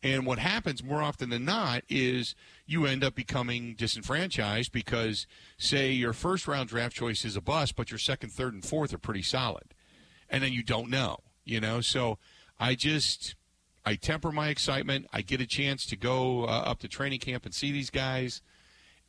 [0.00, 5.90] And what happens more often than not is you end up becoming disenfranchised because, say,
[5.90, 8.98] your first round draft choice is a bust, but your second, third, and fourth are
[8.98, 9.74] pretty solid.
[10.30, 11.80] And then you don't know, you know?
[11.80, 12.18] So
[12.60, 13.34] I just,
[13.84, 15.08] I temper my excitement.
[15.12, 18.40] I get a chance to go uh, up to training camp and see these guys.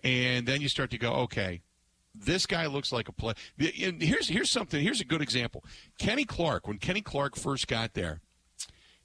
[0.03, 1.61] And then you start to go, okay,
[2.15, 3.33] this guy looks like a play.
[3.83, 5.63] And here's, here's something, here's a good example.
[5.97, 8.21] Kenny Clark, when Kenny Clark first got there,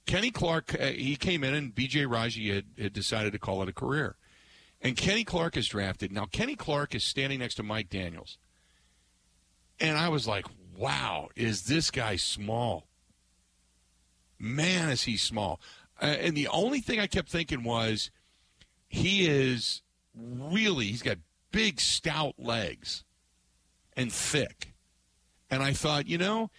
[0.05, 2.05] Kenny Clark, uh, he came in and B.J.
[2.05, 4.17] Raji had, had decided to call it a career.
[4.81, 6.11] And Kenny Clark is drafted.
[6.11, 8.37] Now, Kenny Clark is standing next to Mike Daniels.
[9.79, 10.45] And I was like,
[10.77, 12.87] wow, is this guy small?
[14.37, 15.59] Man, is he small.
[16.01, 18.11] Uh, and the only thing I kept thinking was
[18.87, 19.81] he is
[20.17, 21.17] really, he's got
[21.51, 23.03] big, stout legs
[23.95, 24.73] and thick.
[25.49, 26.49] And I thought, you know,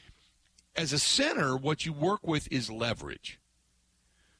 [0.74, 3.40] as a center, what you work with is leverage.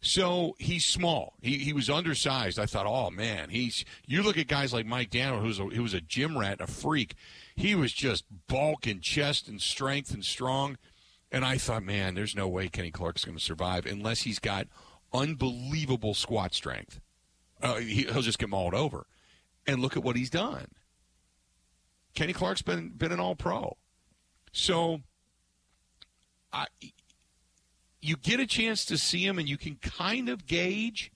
[0.01, 1.35] So he's small.
[1.41, 2.59] He, he was undersized.
[2.59, 3.85] I thought, oh man, he's.
[4.07, 6.67] You look at guys like Mike Daniel, who's a, who was a gym rat, a
[6.67, 7.15] freak.
[7.57, 10.77] He was just bulk and chest and strength and strong.
[11.33, 14.69] And I thought, man, there's no way Kenny Clark's going to survive unless he's got
[15.13, 17.01] unbelievable squat strength.
[17.63, 19.07] Uh, he, he'll just get mauled over.
[19.67, 20.67] And look at what he's done.
[22.15, 23.77] Kenny Clark's been been an All Pro.
[24.53, 25.01] So
[26.53, 26.67] I,
[28.01, 31.13] you get a chance to see him, and you can kind of gauge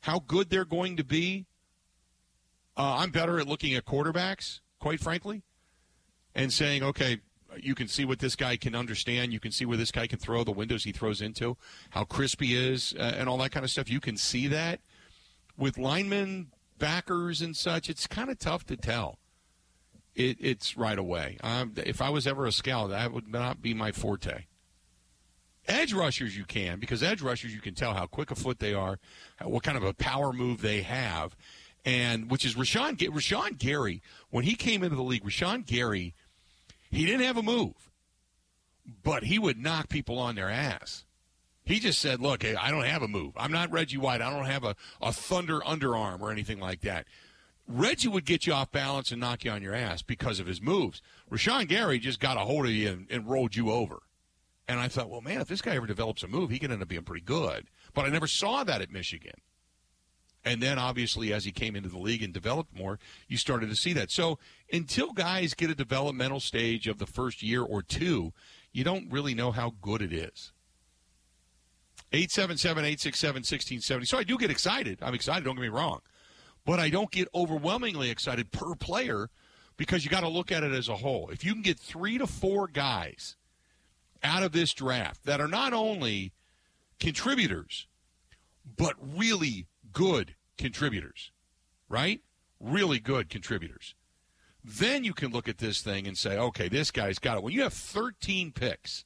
[0.00, 1.46] how good they're going to be.
[2.76, 5.42] Uh, I'm better at looking at quarterbacks, quite frankly,
[6.34, 7.18] and saying, okay,
[7.56, 9.32] you can see what this guy can understand.
[9.32, 11.56] You can see where this guy can throw, the windows he throws into,
[11.90, 13.90] how crisp he is, uh, and all that kind of stuff.
[13.90, 14.80] You can see that.
[15.58, 19.18] With linemen, backers, and such, it's kind of tough to tell.
[20.14, 21.36] It, it's right away.
[21.42, 24.44] Um, if I was ever a scout, that would not be my forte.
[25.66, 28.72] Edge rushers you can because edge rushers you can tell how quick a foot they
[28.72, 28.98] are,
[29.44, 31.36] what kind of a power move they have,
[31.84, 35.24] and which is Rashan Rashan Gary when he came into the league.
[35.24, 36.14] Rashan Gary,
[36.90, 37.90] he didn't have a move,
[39.02, 41.04] but he would knock people on their ass.
[41.68, 43.34] He just said, "Look, I don't have a move.
[43.36, 44.22] I'm not Reggie White.
[44.22, 47.06] I don't have a, a thunder underarm or anything like that."
[47.66, 50.62] Reggie would get you off balance and knock you on your ass because of his
[50.62, 51.02] moves.
[51.30, 54.00] Rashan Gary just got a hold of you and, and rolled you over.
[54.66, 56.80] And I thought, well, man, if this guy ever develops a move, he can end
[56.80, 57.66] up being pretty good.
[57.92, 59.34] But I never saw that at Michigan.
[60.46, 63.76] And then obviously, as he came into the league and developed more, you started to
[63.76, 64.10] see that.
[64.10, 64.38] So
[64.72, 68.32] until guys get a developmental stage of the first year or two,
[68.72, 70.52] you don't really know how good it is.
[72.12, 74.06] 877 867 1670.
[74.06, 74.98] So I do get excited.
[75.02, 76.00] I'm excited, don't get me wrong.
[76.64, 79.30] But I don't get overwhelmingly excited per player
[79.76, 81.30] because you got to look at it as a whole.
[81.30, 83.36] If you can get three to four guys
[84.22, 86.32] out of this draft that are not only
[86.98, 87.86] contributors,
[88.76, 91.30] but really good contributors,
[91.88, 92.20] right?
[92.60, 93.94] Really good contributors.
[94.64, 97.42] Then you can look at this thing and say, okay, this guy's got it.
[97.42, 99.04] When you have 13 picks,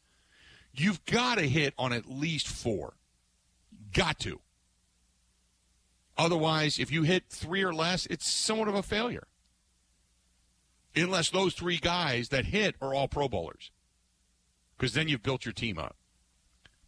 [0.74, 2.94] you've got to hit on at least four.
[3.92, 4.40] Got to.
[6.16, 9.26] Otherwise, if you hit three or less, it's somewhat of a failure.
[10.94, 13.70] Unless those three guys that hit are all Pro Bowlers
[14.76, 15.96] because then you've built your team up.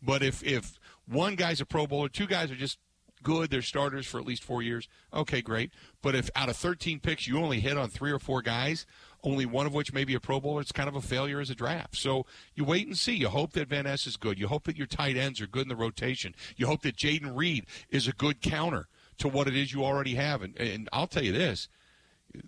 [0.03, 2.79] But if if one guy's a Pro Bowler, two guys are just
[3.23, 5.71] good, they're starters for at least four years, okay, great.
[6.03, 8.85] But if out of 13 picks you only hit on three or four guys,
[9.25, 11.51] only one of which may be a Pro Bowler, it's kind of a failure as
[11.51, 11.97] a draft.
[11.97, 13.15] So you wait and see.
[13.15, 14.39] You hope that Van Ness is good.
[14.39, 16.35] You hope that your tight ends are good in the rotation.
[16.57, 18.87] You hope that Jayden Reed is a good counter
[19.19, 20.43] to what it is you already have.
[20.43, 21.69] And, and I'll tell you this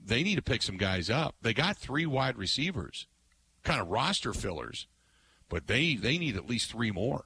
[0.04, 1.36] they need to pick some guys up.
[1.42, 3.06] They got three wide receivers,
[3.62, 4.86] kind of roster fillers
[5.48, 7.24] but they they need at least three more.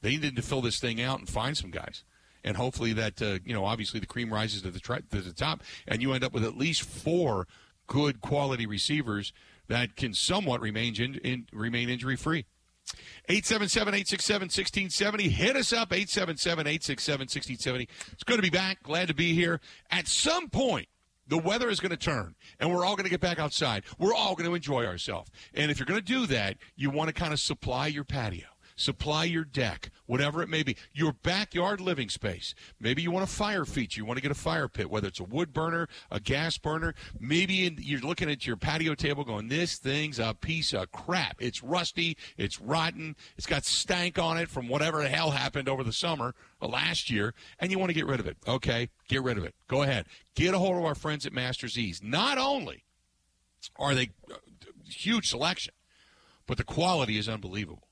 [0.00, 2.04] They need to fill this thing out and find some guys,
[2.44, 5.32] and hopefully that uh, you know obviously the cream rises to the tri- to the
[5.32, 7.46] top, and you end up with at least four
[7.88, 9.32] good quality receivers
[9.66, 12.46] that can somewhat remain in, in remain injury free.
[13.28, 15.20] 877-867-1670.
[15.28, 17.88] Hit us up, 877-867-1670.
[18.12, 18.82] It's good to be back.
[18.82, 19.60] Glad to be here.
[19.90, 20.88] At some point,
[21.26, 23.84] the weather is going to turn, and we're all going to get back outside.
[23.98, 25.30] We're all going to enjoy ourselves.
[25.52, 28.46] And if you're going to do that, you want to kind of supply your patio.
[28.78, 32.54] Supply your deck, whatever it may be, your backyard living space.
[32.80, 34.00] Maybe you want a fire feature.
[34.00, 36.94] You want to get a fire pit, whether it's a wood burner, a gas burner.
[37.18, 41.36] Maybe in, you're looking at your patio table going, this thing's a piece of crap.
[41.40, 42.16] It's rusty.
[42.36, 43.16] It's rotten.
[43.36, 47.10] It's got stank on it from whatever the hell happened over the summer uh, last
[47.10, 48.36] year, and you want to get rid of it.
[48.46, 49.54] Okay, get rid of it.
[49.66, 50.06] Go ahead.
[50.34, 52.00] Get a hold of our friends at Masters Ease.
[52.02, 52.84] Not only
[53.76, 54.36] are they uh,
[54.84, 55.74] huge selection,
[56.46, 57.87] but the quality is unbelievable.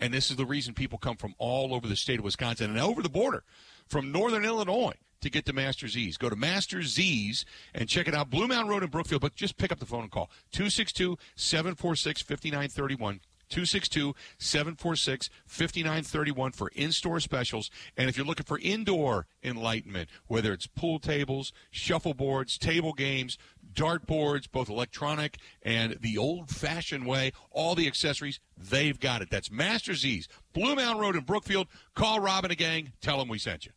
[0.00, 2.80] And this is the reason people come from all over the state of Wisconsin and
[2.80, 3.44] over the border
[3.86, 6.16] from northern Illinois to get to Masters Ease.
[6.16, 8.30] Go to Masters Ease and check it out.
[8.30, 12.22] Blue Mountain Road in Brookfield, but just pick up the phone and call 262 746
[12.22, 13.20] 5931.
[13.50, 17.70] 262 746 5931 for in store specials.
[17.96, 23.38] And if you're looking for indoor enlightenment, whether it's pool tables, shuffleboards, table games,
[23.74, 29.30] dart boards, both electronic and the old fashioned way, all the accessories, they've got it.
[29.30, 31.68] That's Masters Ease, Blue Mountain Road in Brookfield.
[31.94, 33.72] Call Robin and gang, tell them we sent you.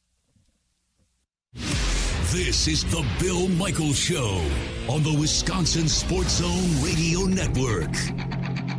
[2.31, 4.45] This is the Bill Michaels Show
[4.89, 8.76] on the Wisconsin Sports Zone Radio Network.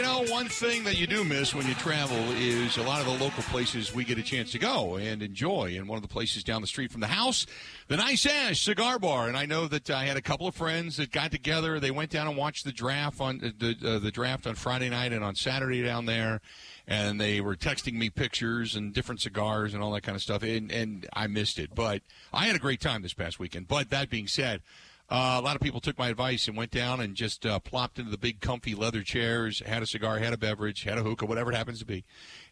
[0.00, 3.06] You know, one thing that you do miss when you travel is a lot of
[3.06, 5.76] the local places we get a chance to go and enjoy.
[5.76, 7.44] And one of the places down the street from the house,
[7.88, 9.28] the Nice Ash Cigar Bar.
[9.28, 11.78] And I know that I had a couple of friends that got together.
[11.78, 15.12] They went down and watched the draft on the uh, the draft on Friday night
[15.12, 16.40] and on Saturday down there.
[16.88, 20.42] And they were texting me pictures and different cigars and all that kind of stuff.
[20.42, 22.00] And, and I missed it, but
[22.32, 23.68] I had a great time this past weekend.
[23.68, 24.62] But that being said.
[25.10, 27.98] Uh, a lot of people took my advice and went down and just uh, plopped
[27.98, 31.26] into the big, comfy leather chairs, had a cigar, had a beverage, had a hookah,
[31.26, 32.04] whatever it happens to be,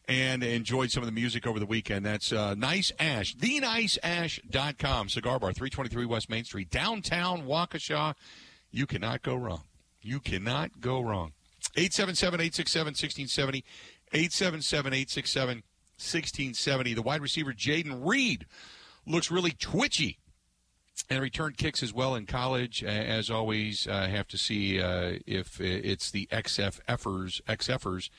[0.09, 2.05] and enjoyed some of the music over the weekend.
[2.05, 8.15] That's uh, Nice Ash, theniceash.com, cigar bar, 323 West Main Street, downtown Waukesha.
[8.73, 9.63] You cannot go wrong.
[10.03, 11.35] You cannot go wrong.
[11.77, 13.65] 877 867 1670.
[14.13, 15.57] 877 867
[15.99, 16.95] 1670.
[16.95, 18.47] The wide receiver, Jayden Reed,
[19.07, 20.19] looks really twitchy
[21.11, 22.83] and return kicks as well in college.
[22.85, 28.11] As always, I have to see uh, if it's the XFFers, XFers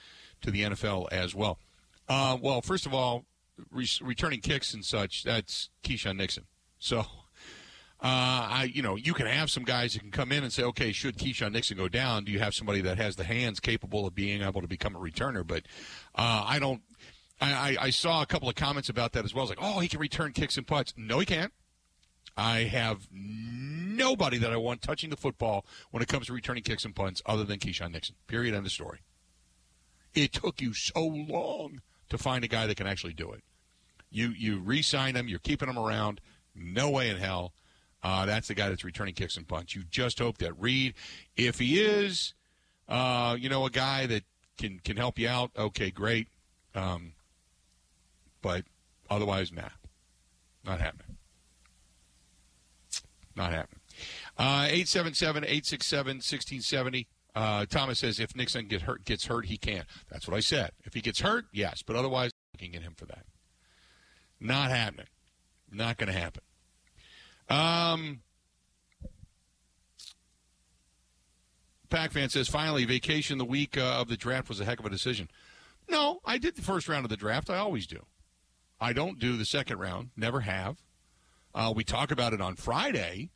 [0.42, 1.60] to the NFL as well.
[2.08, 3.26] Uh, well, first of all,
[3.72, 6.46] re- returning kicks and such, that's Keisean Nixon.
[6.80, 7.04] So, uh,
[8.02, 10.92] I, you know, you can have some guys that can come in and say, okay,
[10.92, 12.24] should Keisean Nixon go down?
[12.24, 15.00] Do you have somebody that has the hands capable of being able to become a
[15.00, 15.46] returner?
[15.46, 15.64] But
[16.16, 16.82] uh, I don't.
[17.42, 19.46] I, I saw a couple of comments about that as well.
[19.46, 20.94] It's like, oh, he can return kicks and putts.
[20.98, 21.54] No, he can't.
[22.40, 26.86] I have nobody that I want touching the football when it comes to returning kicks
[26.86, 28.16] and punts other than Keisean Nixon.
[28.28, 28.56] Period.
[28.56, 29.00] End of story.
[30.14, 33.44] It took you so long to find a guy that can actually do it.
[34.10, 35.28] You you re-sign him.
[35.28, 36.22] You're keeping him around.
[36.56, 37.54] No way in hell.
[38.02, 39.76] Uh, that's the guy that's returning kicks and punts.
[39.76, 40.94] You just hope that Reed,
[41.36, 42.34] if he is,
[42.88, 44.24] uh, you know, a guy that
[44.58, 45.52] can can help you out.
[45.58, 46.28] Okay, great.
[46.74, 47.14] Um,
[48.42, 48.64] but
[49.10, 49.70] otherwise, nah,
[50.66, 51.09] not happening.
[53.40, 53.80] Not happening.
[54.38, 57.08] Uh, 877 867 1670.
[57.34, 59.86] Uh, Thomas says if Nixon get hurt, gets hurt, he can.
[60.12, 60.72] That's what I said.
[60.84, 63.26] If he gets hurt, yes, but otherwise, looking at him for that.
[64.42, 65.06] Not happening.
[65.72, 66.44] Not going to happen.
[67.48, 68.20] Um,
[71.90, 74.86] Pac fan says finally, vacation the week uh, of the draft was a heck of
[74.86, 75.30] a decision.
[75.90, 77.50] No, I did the first round of the draft.
[77.50, 78.06] I always do.
[78.82, 80.10] I don't do the second round.
[80.18, 80.80] Never have.
[81.54, 83.30] Uh, we talk about it on Friday,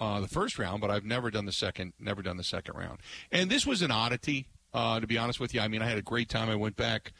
[0.00, 1.92] uh, the first round, but I've never done the second.
[1.98, 2.98] Never done the second round.
[3.30, 5.60] And this was an oddity, uh, to be honest with you.
[5.60, 6.48] I mean, I had a great time.
[6.48, 7.12] I went back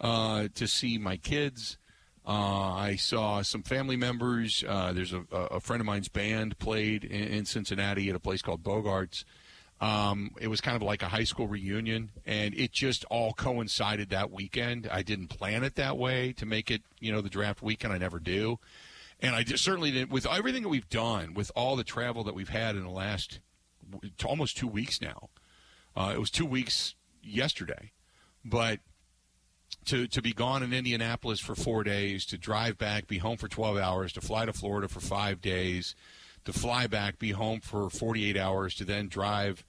[0.00, 1.78] uh, to see my kids.
[2.26, 4.62] Uh, I saw some family members.
[4.66, 8.42] Uh, there's a, a, friend of mine's band played in, in Cincinnati at a place
[8.42, 9.24] called Bogarts.
[9.80, 14.10] Um, it was kind of like a high school reunion, and it just all coincided
[14.10, 14.86] that weekend.
[14.92, 17.94] I didn't plan it that way to make it, you know, the draft weekend.
[17.94, 18.58] I never do.
[19.22, 22.34] And I just certainly didn't, with everything that we've done, with all the travel that
[22.34, 23.40] we've had in the last
[24.24, 25.28] almost two weeks now.
[25.96, 27.92] Uh, it was two weeks yesterday,
[28.44, 28.80] but
[29.86, 33.48] to to be gone in Indianapolis for four days, to drive back, be home for
[33.48, 35.94] 12 hours, to fly to Florida for five days,
[36.44, 39.64] to fly back, be home for 48 hours, to then drive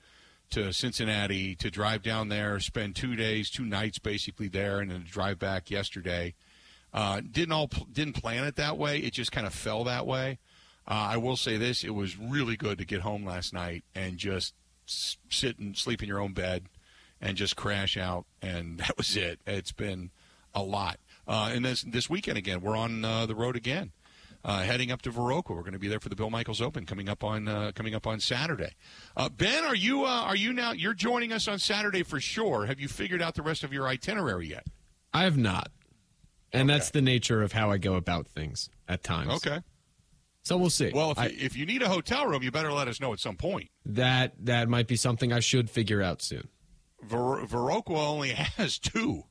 [0.51, 5.03] to Cincinnati, to drive down there, spend two days, two nights basically there, and then
[5.09, 6.33] drive back yesterday.
[6.93, 8.99] Uh, didn't all didn't plan it that way.
[8.99, 10.39] It just kind of fell that way.
[10.87, 14.17] Uh, I will say this: it was really good to get home last night and
[14.17, 14.53] just
[14.85, 16.65] sit and sleep in your own bed
[17.21, 19.39] and just crash out, and that was it.
[19.45, 20.11] It's been
[20.53, 20.99] a lot.
[21.27, 23.91] Uh, and this this weekend again, we're on uh, the road again,
[24.43, 25.51] uh, heading up to Viroqua.
[25.51, 27.95] We're going to be there for the Bill Michaels Open coming up on uh, coming
[27.95, 28.71] up on Saturday.
[29.15, 30.71] Uh, ben, are you uh, are you now?
[30.71, 32.65] You're joining us on Saturday for sure.
[32.65, 34.65] Have you figured out the rest of your itinerary yet?
[35.13, 35.71] I have not.
[36.53, 36.77] And Okay.
[36.77, 39.31] that's the nature of how I go about things at times.
[39.45, 39.59] Okay.
[40.43, 40.91] So we'll see.
[40.93, 43.13] Well, if, I- you, if you need a hotel room, you better let us know
[43.13, 43.69] at some point.
[43.85, 46.47] that that might be something I should figure out soon.
[47.07, 49.23] Viroqua only has two.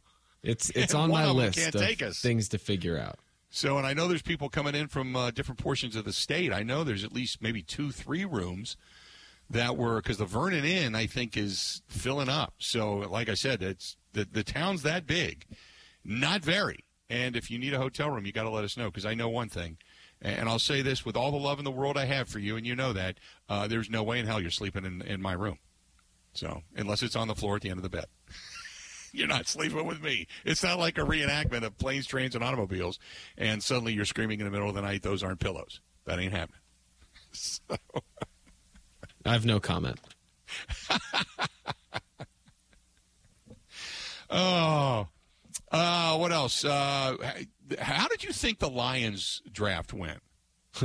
[0.42, 2.20] It's it's on my list can't of take us.
[2.20, 3.18] things to figure out.
[3.50, 6.52] So, and I know there's people coming in from uh, different portions of the state.
[6.52, 8.76] I know there's at least maybe two, three rooms
[9.50, 12.54] that were because the Vernon Inn, I think, is filling up.
[12.58, 15.44] So, like I said, it's the the town's that big,
[16.04, 16.84] not very.
[17.10, 19.14] And if you need a hotel room, you got to let us know because I
[19.14, 19.76] know one thing.
[20.22, 22.56] And I'll say this with all the love in the world I have for you,
[22.56, 25.32] and you know that uh, there's no way in hell you're sleeping in, in my
[25.32, 25.58] room.
[26.34, 28.04] So, unless it's on the floor at the end of the bed.
[29.12, 30.28] you're not sleeping with me.
[30.44, 32.98] It's not like a reenactment of planes, trains, and automobiles,
[33.36, 35.80] and suddenly you're screaming in the middle of the night, those aren't pillows.
[36.04, 36.60] That ain't happening.
[37.32, 37.60] So,
[39.24, 40.00] I have no comment.
[44.28, 45.06] oh,
[45.70, 46.64] uh, what else?
[46.64, 47.16] Uh,
[47.78, 50.20] how did you think the Lions draft went?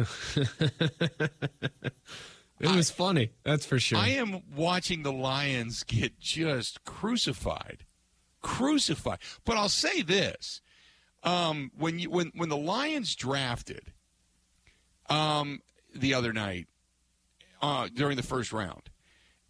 [2.60, 3.98] It was funny, that's for sure.
[3.98, 7.86] I am watching the Lions get just crucified,
[8.42, 9.20] crucified.
[9.44, 10.62] But I'll say this:
[11.24, 13.92] um, when you when when the Lions drafted
[15.10, 15.62] um,
[15.94, 16.68] the other night
[17.62, 18.90] uh, during the first round,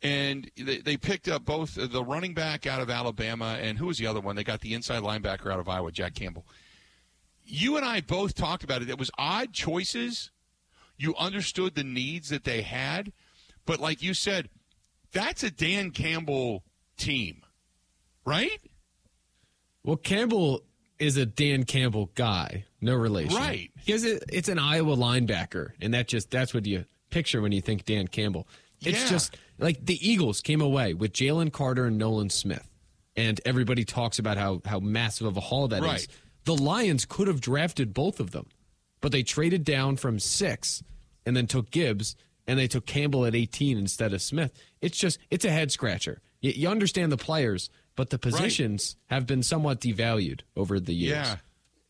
[0.01, 3.97] and they, they picked up both the running back out of Alabama and who was
[3.97, 4.35] the other one?
[4.35, 6.45] They got the inside linebacker out of Iowa, Jack Campbell.
[7.43, 8.89] You and I both talked about it.
[8.89, 10.31] It was odd choices.
[10.97, 13.11] You understood the needs that they had,
[13.65, 14.49] but like you said,
[15.11, 16.63] that's a Dan Campbell
[16.97, 17.41] team,
[18.25, 18.59] right?
[19.85, 20.61] well, Campbell
[20.99, 23.35] is a Dan Campbell guy, no relation.
[23.35, 23.71] Right.
[23.75, 27.61] Because it, it's an Iowa linebacker, and that just that's what you picture when you
[27.61, 28.47] think Dan Campbell.
[28.81, 29.09] It's Yeah.
[29.09, 32.67] just like the Eagles came away with Jalen Carter and Nolan Smith,
[33.15, 35.89] and everybody talks about how how massive of a haul that is.
[35.89, 36.07] Right.
[36.45, 38.47] The Lions could have drafted both of them,
[39.01, 40.83] but they traded down from six
[41.25, 42.15] and then took Gibbs,
[42.45, 44.51] and they took Campbell at 18 instead of Smith.
[44.81, 46.21] It's just it's a head scratcher.
[46.41, 51.15] You, you understand the players, but the positions have been somewhat devalued over the years.
[51.15, 51.37] Yeah,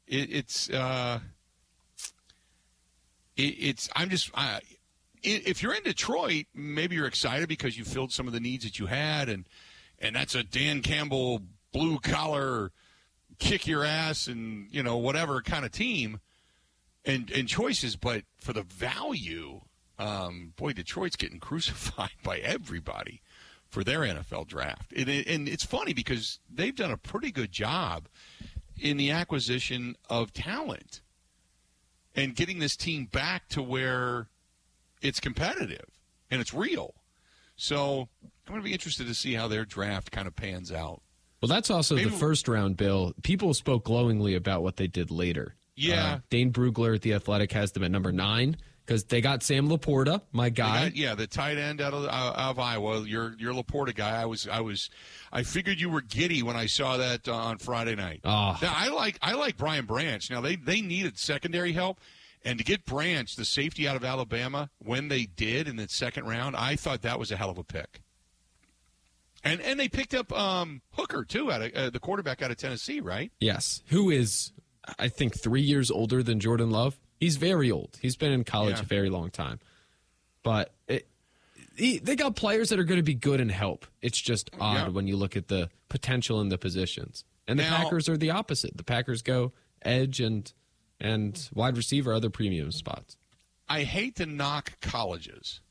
[0.07, 1.19] it, it's uh,
[3.35, 3.89] it, it's.
[3.95, 4.31] I'm just.
[4.33, 4.61] I-
[5.25, 8.79] if you're in Detroit, maybe you're excited because you filled some of the needs that
[8.79, 9.45] you had, and
[9.99, 12.71] and that's a Dan Campbell blue collar,
[13.39, 16.19] kick your ass and you know whatever kind of team,
[17.03, 17.95] and and choices.
[17.95, 19.61] But for the value,
[19.97, 23.21] um, boy, Detroit's getting crucified by everybody
[23.67, 24.93] for their NFL draft.
[24.93, 28.07] And, and it's funny because they've done a pretty good job
[28.79, 31.01] in the acquisition of talent
[32.15, 34.27] and getting this team back to where
[35.07, 35.85] it's competitive
[36.31, 36.93] and it's real.
[37.55, 41.01] So I'm going to be interested to see how their draft kind of pans out.
[41.41, 43.13] Well, that's also Maybe- the first round, Bill.
[43.23, 45.55] People spoke glowingly about what they did later.
[45.75, 46.13] Yeah.
[46.15, 49.67] Uh, Dane Brugler at The Athletic has them at number nine because they got Sam
[49.67, 50.85] LaPorta, my guy.
[50.85, 53.01] got- yeah, the tight end out of, uh, of Iowa.
[53.05, 54.21] Your your LaPorta guy.
[54.21, 54.89] I was I was
[55.33, 58.21] I figured you were giddy when I saw that uh, on Friday night.
[58.23, 58.57] Oh.
[58.61, 60.29] Now, I like I like Brian Branch.
[60.31, 61.99] Now they they needed secondary help,
[62.45, 66.25] and to get Branch, the safety out of Alabama, when they did in the second
[66.27, 68.01] round, I thought that was a hell of a pick.
[69.43, 72.57] And and they picked up um, Hooker too, out of uh, the quarterback out of
[72.57, 73.31] Tennessee, right?
[73.39, 73.83] Yes.
[73.87, 74.51] Who is,
[74.97, 76.97] I think, three years older than Jordan Love.
[77.19, 77.97] He's very old.
[78.01, 78.81] He's been in college Yeah.
[78.83, 79.59] a very long time.
[80.43, 81.07] But it,
[81.75, 83.85] he, they got players that are going to be good and help.
[84.01, 84.87] It's just odd Yeah.
[84.89, 87.23] when you look at the potential in the positions.
[87.47, 88.75] And the Now- Packers are the opposite.
[88.77, 90.51] The Packers go edge and
[90.99, 93.17] and wide receiver, other premium spots.
[93.67, 95.61] I hate to knock colleges.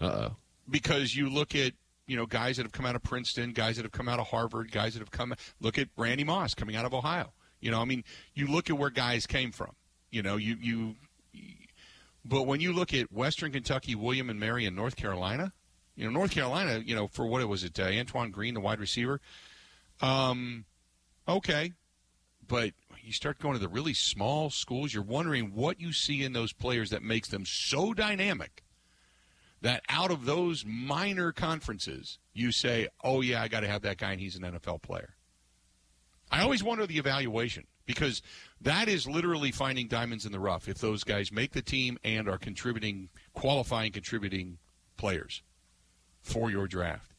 [0.00, 0.36] Uh oh.
[0.68, 1.72] because you look at
[2.06, 4.26] you know guys that have come out of Princeton, guys that have come out of
[4.26, 5.34] Harvard, guys that have come.
[5.60, 7.32] Look at Randy Moss coming out of Ohio.
[7.60, 9.72] You know, I mean, you look at where guys came from.
[10.10, 10.94] You know, you you.
[12.24, 15.52] But when you look at Western Kentucky, William and Mary, and North Carolina,
[15.94, 18.60] you know North Carolina, you know for what it was it uh, Antoine Green, the
[18.60, 19.20] wide receiver.
[20.00, 20.64] Um,
[21.26, 21.72] okay,
[22.46, 22.72] but
[23.06, 26.52] you start going to the really small schools, you're wondering what you see in those
[26.52, 28.64] players that makes them so dynamic
[29.62, 33.98] that out of those minor conferences, you say, oh, yeah, I got to have that
[33.98, 35.14] guy and he's an NFL player.
[36.30, 38.20] I always wonder the evaluation because
[38.60, 42.28] that is literally finding diamonds in the rough if those guys make the team and
[42.28, 44.58] are contributing, qualifying, contributing
[44.96, 45.42] players
[46.22, 47.12] for your draft.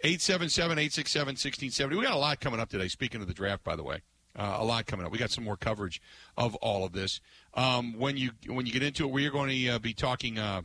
[0.00, 1.96] 877 867 1670.
[1.96, 4.00] We got a lot coming up today, speaking of the draft, by the way.
[4.36, 5.12] Uh, a lot coming up.
[5.12, 6.02] We got some more coverage
[6.36, 7.20] of all of this.
[7.54, 10.38] Um, when you when you get into it, we are going to uh, be talking
[10.38, 10.62] uh,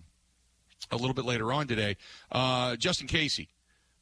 [0.91, 1.95] a little bit later on today.
[2.31, 3.49] Uh, Justin Casey,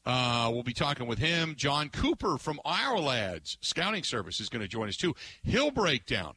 [0.06, 1.54] uh, we'll be talking with him.
[1.56, 5.14] John Cooper from Ourlads Scouting Service is going to join us too.
[5.42, 6.34] He'll break down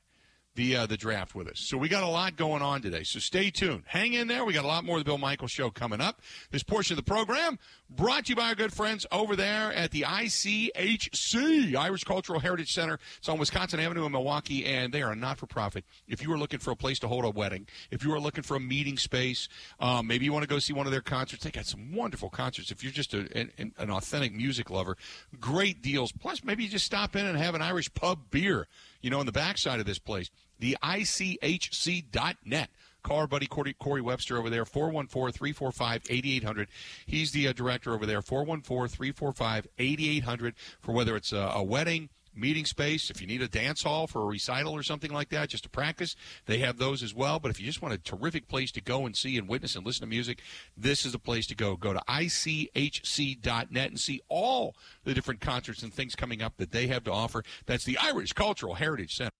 [0.56, 1.60] the uh, the draft with us.
[1.60, 3.04] So we got a lot going on today.
[3.04, 3.84] So stay tuned.
[3.86, 4.46] Hang in there.
[4.46, 6.22] We got a lot more of the Bill Michael show coming up.
[6.52, 7.58] This portion of the program
[7.90, 12.74] brought to you by our good friends over there at the ICHC, Irish Cultural Heritage
[12.74, 13.00] Center.
[13.18, 15.86] It's on Wisconsin Avenue in Milwaukee, and they are a not-for-profit.
[16.08, 18.44] If you are looking for a place to hold a wedding, if you are looking
[18.44, 19.48] for a meeting space,
[19.80, 21.44] um, maybe you want to go see one of their concerts.
[21.44, 22.72] They got some wonderful concerts.
[22.72, 24.98] If you're just a, an, an authentic music lover,
[25.40, 26.12] great deals.
[26.12, 28.68] Plus, maybe you just stop in and have an Irish pub beer
[29.04, 32.70] you know, on the backside of this place, the ICHC.net.
[33.04, 36.70] Call our buddy Corey, Corey Webster over there, 414 345 8800.
[37.06, 42.08] He's the uh, director over there, 414 345 8800, for whether it's a, a wedding,
[42.36, 43.10] meeting space.
[43.10, 45.70] If you need a dance hall for a recital or something like that, just to
[45.70, 46.16] practice,
[46.46, 47.40] they have those as well.
[47.40, 49.86] But if you just want a terrific place to go and see and witness and
[49.86, 50.42] listen to music,
[50.78, 51.76] this is the place to go.
[51.76, 56.88] Go to ICHC.net and see all the different concerts and things coming up that they
[56.88, 57.44] have to offer.
[57.66, 59.32] That's the Irish Cultural Heritage Center.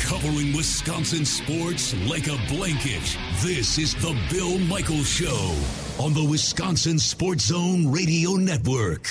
[0.00, 3.16] Covering Wisconsin sports like a blanket.
[3.42, 5.56] This is the Bill Michaels Show
[5.98, 9.08] on the Wisconsin Sports Zone Radio Network.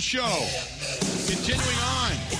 [0.00, 0.48] Show.
[1.26, 2.33] Continuing on.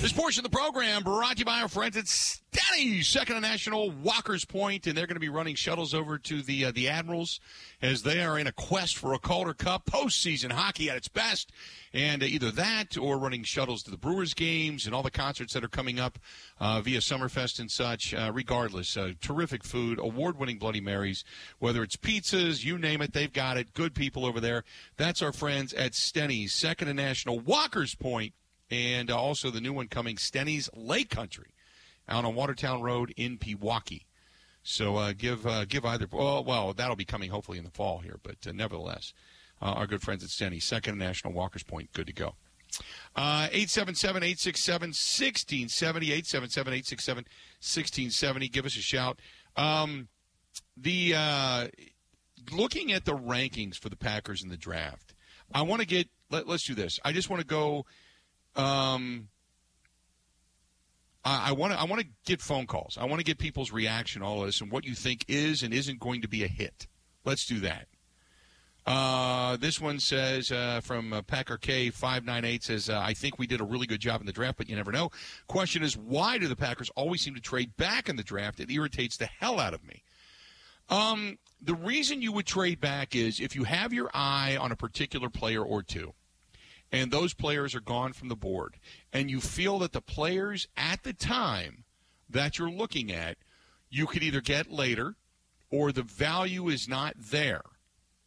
[0.00, 3.42] This portion of the program brought to you by our friends at Stenny, Second and
[3.42, 6.88] National Walker's Point, and they're going to be running shuttles over to the uh, the
[6.88, 7.40] Admirals
[7.82, 11.50] as they are in a quest for a Calder Cup postseason hockey at its best,
[11.92, 15.52] and uh, either that or running shuttles to the Brewers games and all the concerts
[15.54, 16.20] that are coming up
[16.60, 18.14] uh, via Summerfest and such.
[18.14, 21.24] Uh, regardless, uh, terrific food, award-winning Bloody Marys,
[21.58, 23.74] whether it's pizzas, you name it, they've got it.
[23.74, 24.62] Good people over there.
[24.96, 28.32] That's our friends at Stenny's, Second and National Walker's Point
[28.70, 31.54] and uh, also the new one coming, Stenny's Lake Country,
[32.08, 34.04] out on Watertown Road in Pewaukee.
[34.62, 36.06] So uh, give uh, give either.
[36.10, 39.14] Well, well, that'll be coming hopefully in the fall here, but uh, nevertheless,
[39.62, 42.34] uh, our good friends at Stenny, Second National Walker's Point, good to go.
[43.16, 46.06] Uh, 877 867 1670.
[46.12, 47.24] 877 867
[47.60, 48.48] 1670.
[48.48, 49.20] Give us a shout.
[49.56, 50.08] Um,
[50.76, 51.68] the uh,
[52.52, 55.14] looking at the rankings for the Packers in the draft,
[55.52, 56.08] I want to get.
[56.30, 56.98] Let, let's do this.
[57.04, 57.86] I just want to go.
[58.58, 59.28] Um,
[61.24, 62.96] I want to I want to get phone calls.
[62.98, 65.74] I want to get people's reaction, all of this, and what you think is and
[65.74, 66.86] isn't going to be a hit.
[67.24, 67.86] Let's do that.
[68.86, 73.12] Uh, this one says uh, from uh, Packer K five nine eight says uh, I
[73.12, 75.10] think we did a really good job in the draft, but you never know.
[75.46, 78.60] Question is why do the Packers always seem to trade back in the draft?
[78.60, 80.02] It irritates the hell out of me.
[80.88, 84.76] Um, the reason you would trade back is if you have your eye on a
[84.76, 86.14] particular player or two,
[86.92, 88.76] and those players are gone from the board,
[89.12, 91.84] and you feel that the players at the time
[92.28, 93.36] that you're looking at,
[93.90, 95.16] you could either get later,
[95.70, 97.62] or the value is not there,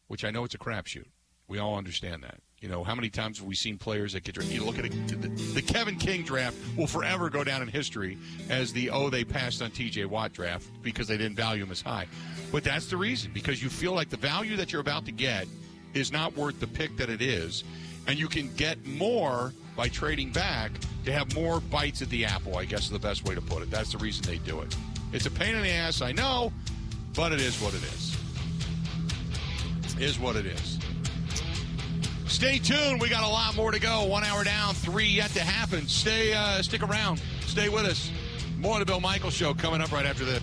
[0.07, 1.07] which I know it's a crapshoot.
[1.47, 2.39] We all understand that.
[2.61, 4.55] You know, how many times have we seen players that get drafted?
[4.55, 8.19] You look at it, the, the Kevin King draft will forever go down in history
[8.49, 11.81] as the, oh, they passed on TJ Watt draft because they didn't value him as
[11.81, 12.05] high.
[12.51, 15.47] But that's the reason, because you feel like the value that you're about to get
[15.95, 17.63] is not worth the pick that it is.
[18.07, 20.71] And you can get more by trading back
[21.05, 23.63] to have more bites at the apple, I guess is the best way to put
[23.63, 23.71] it.
[23.71, 24.75] That's the reason they do it.
[25.13, 26.51] It's a pain in the ass, I know,
[27.15, 28.17] but it is what it is.
[29.99, 30.79] Is what it is.
[32.27, 32.99] Stay tuned.
[32.99, 34.05] We got a lot more to go.
[34.05, 35.87] One hour down, three yet to happen.
[35.87, 37.21] Stay, uh, stick around.
[37.41, 38.09] Stay with us.
[38.57, 40.41] More of the Bill Michaels Show coming up right after this.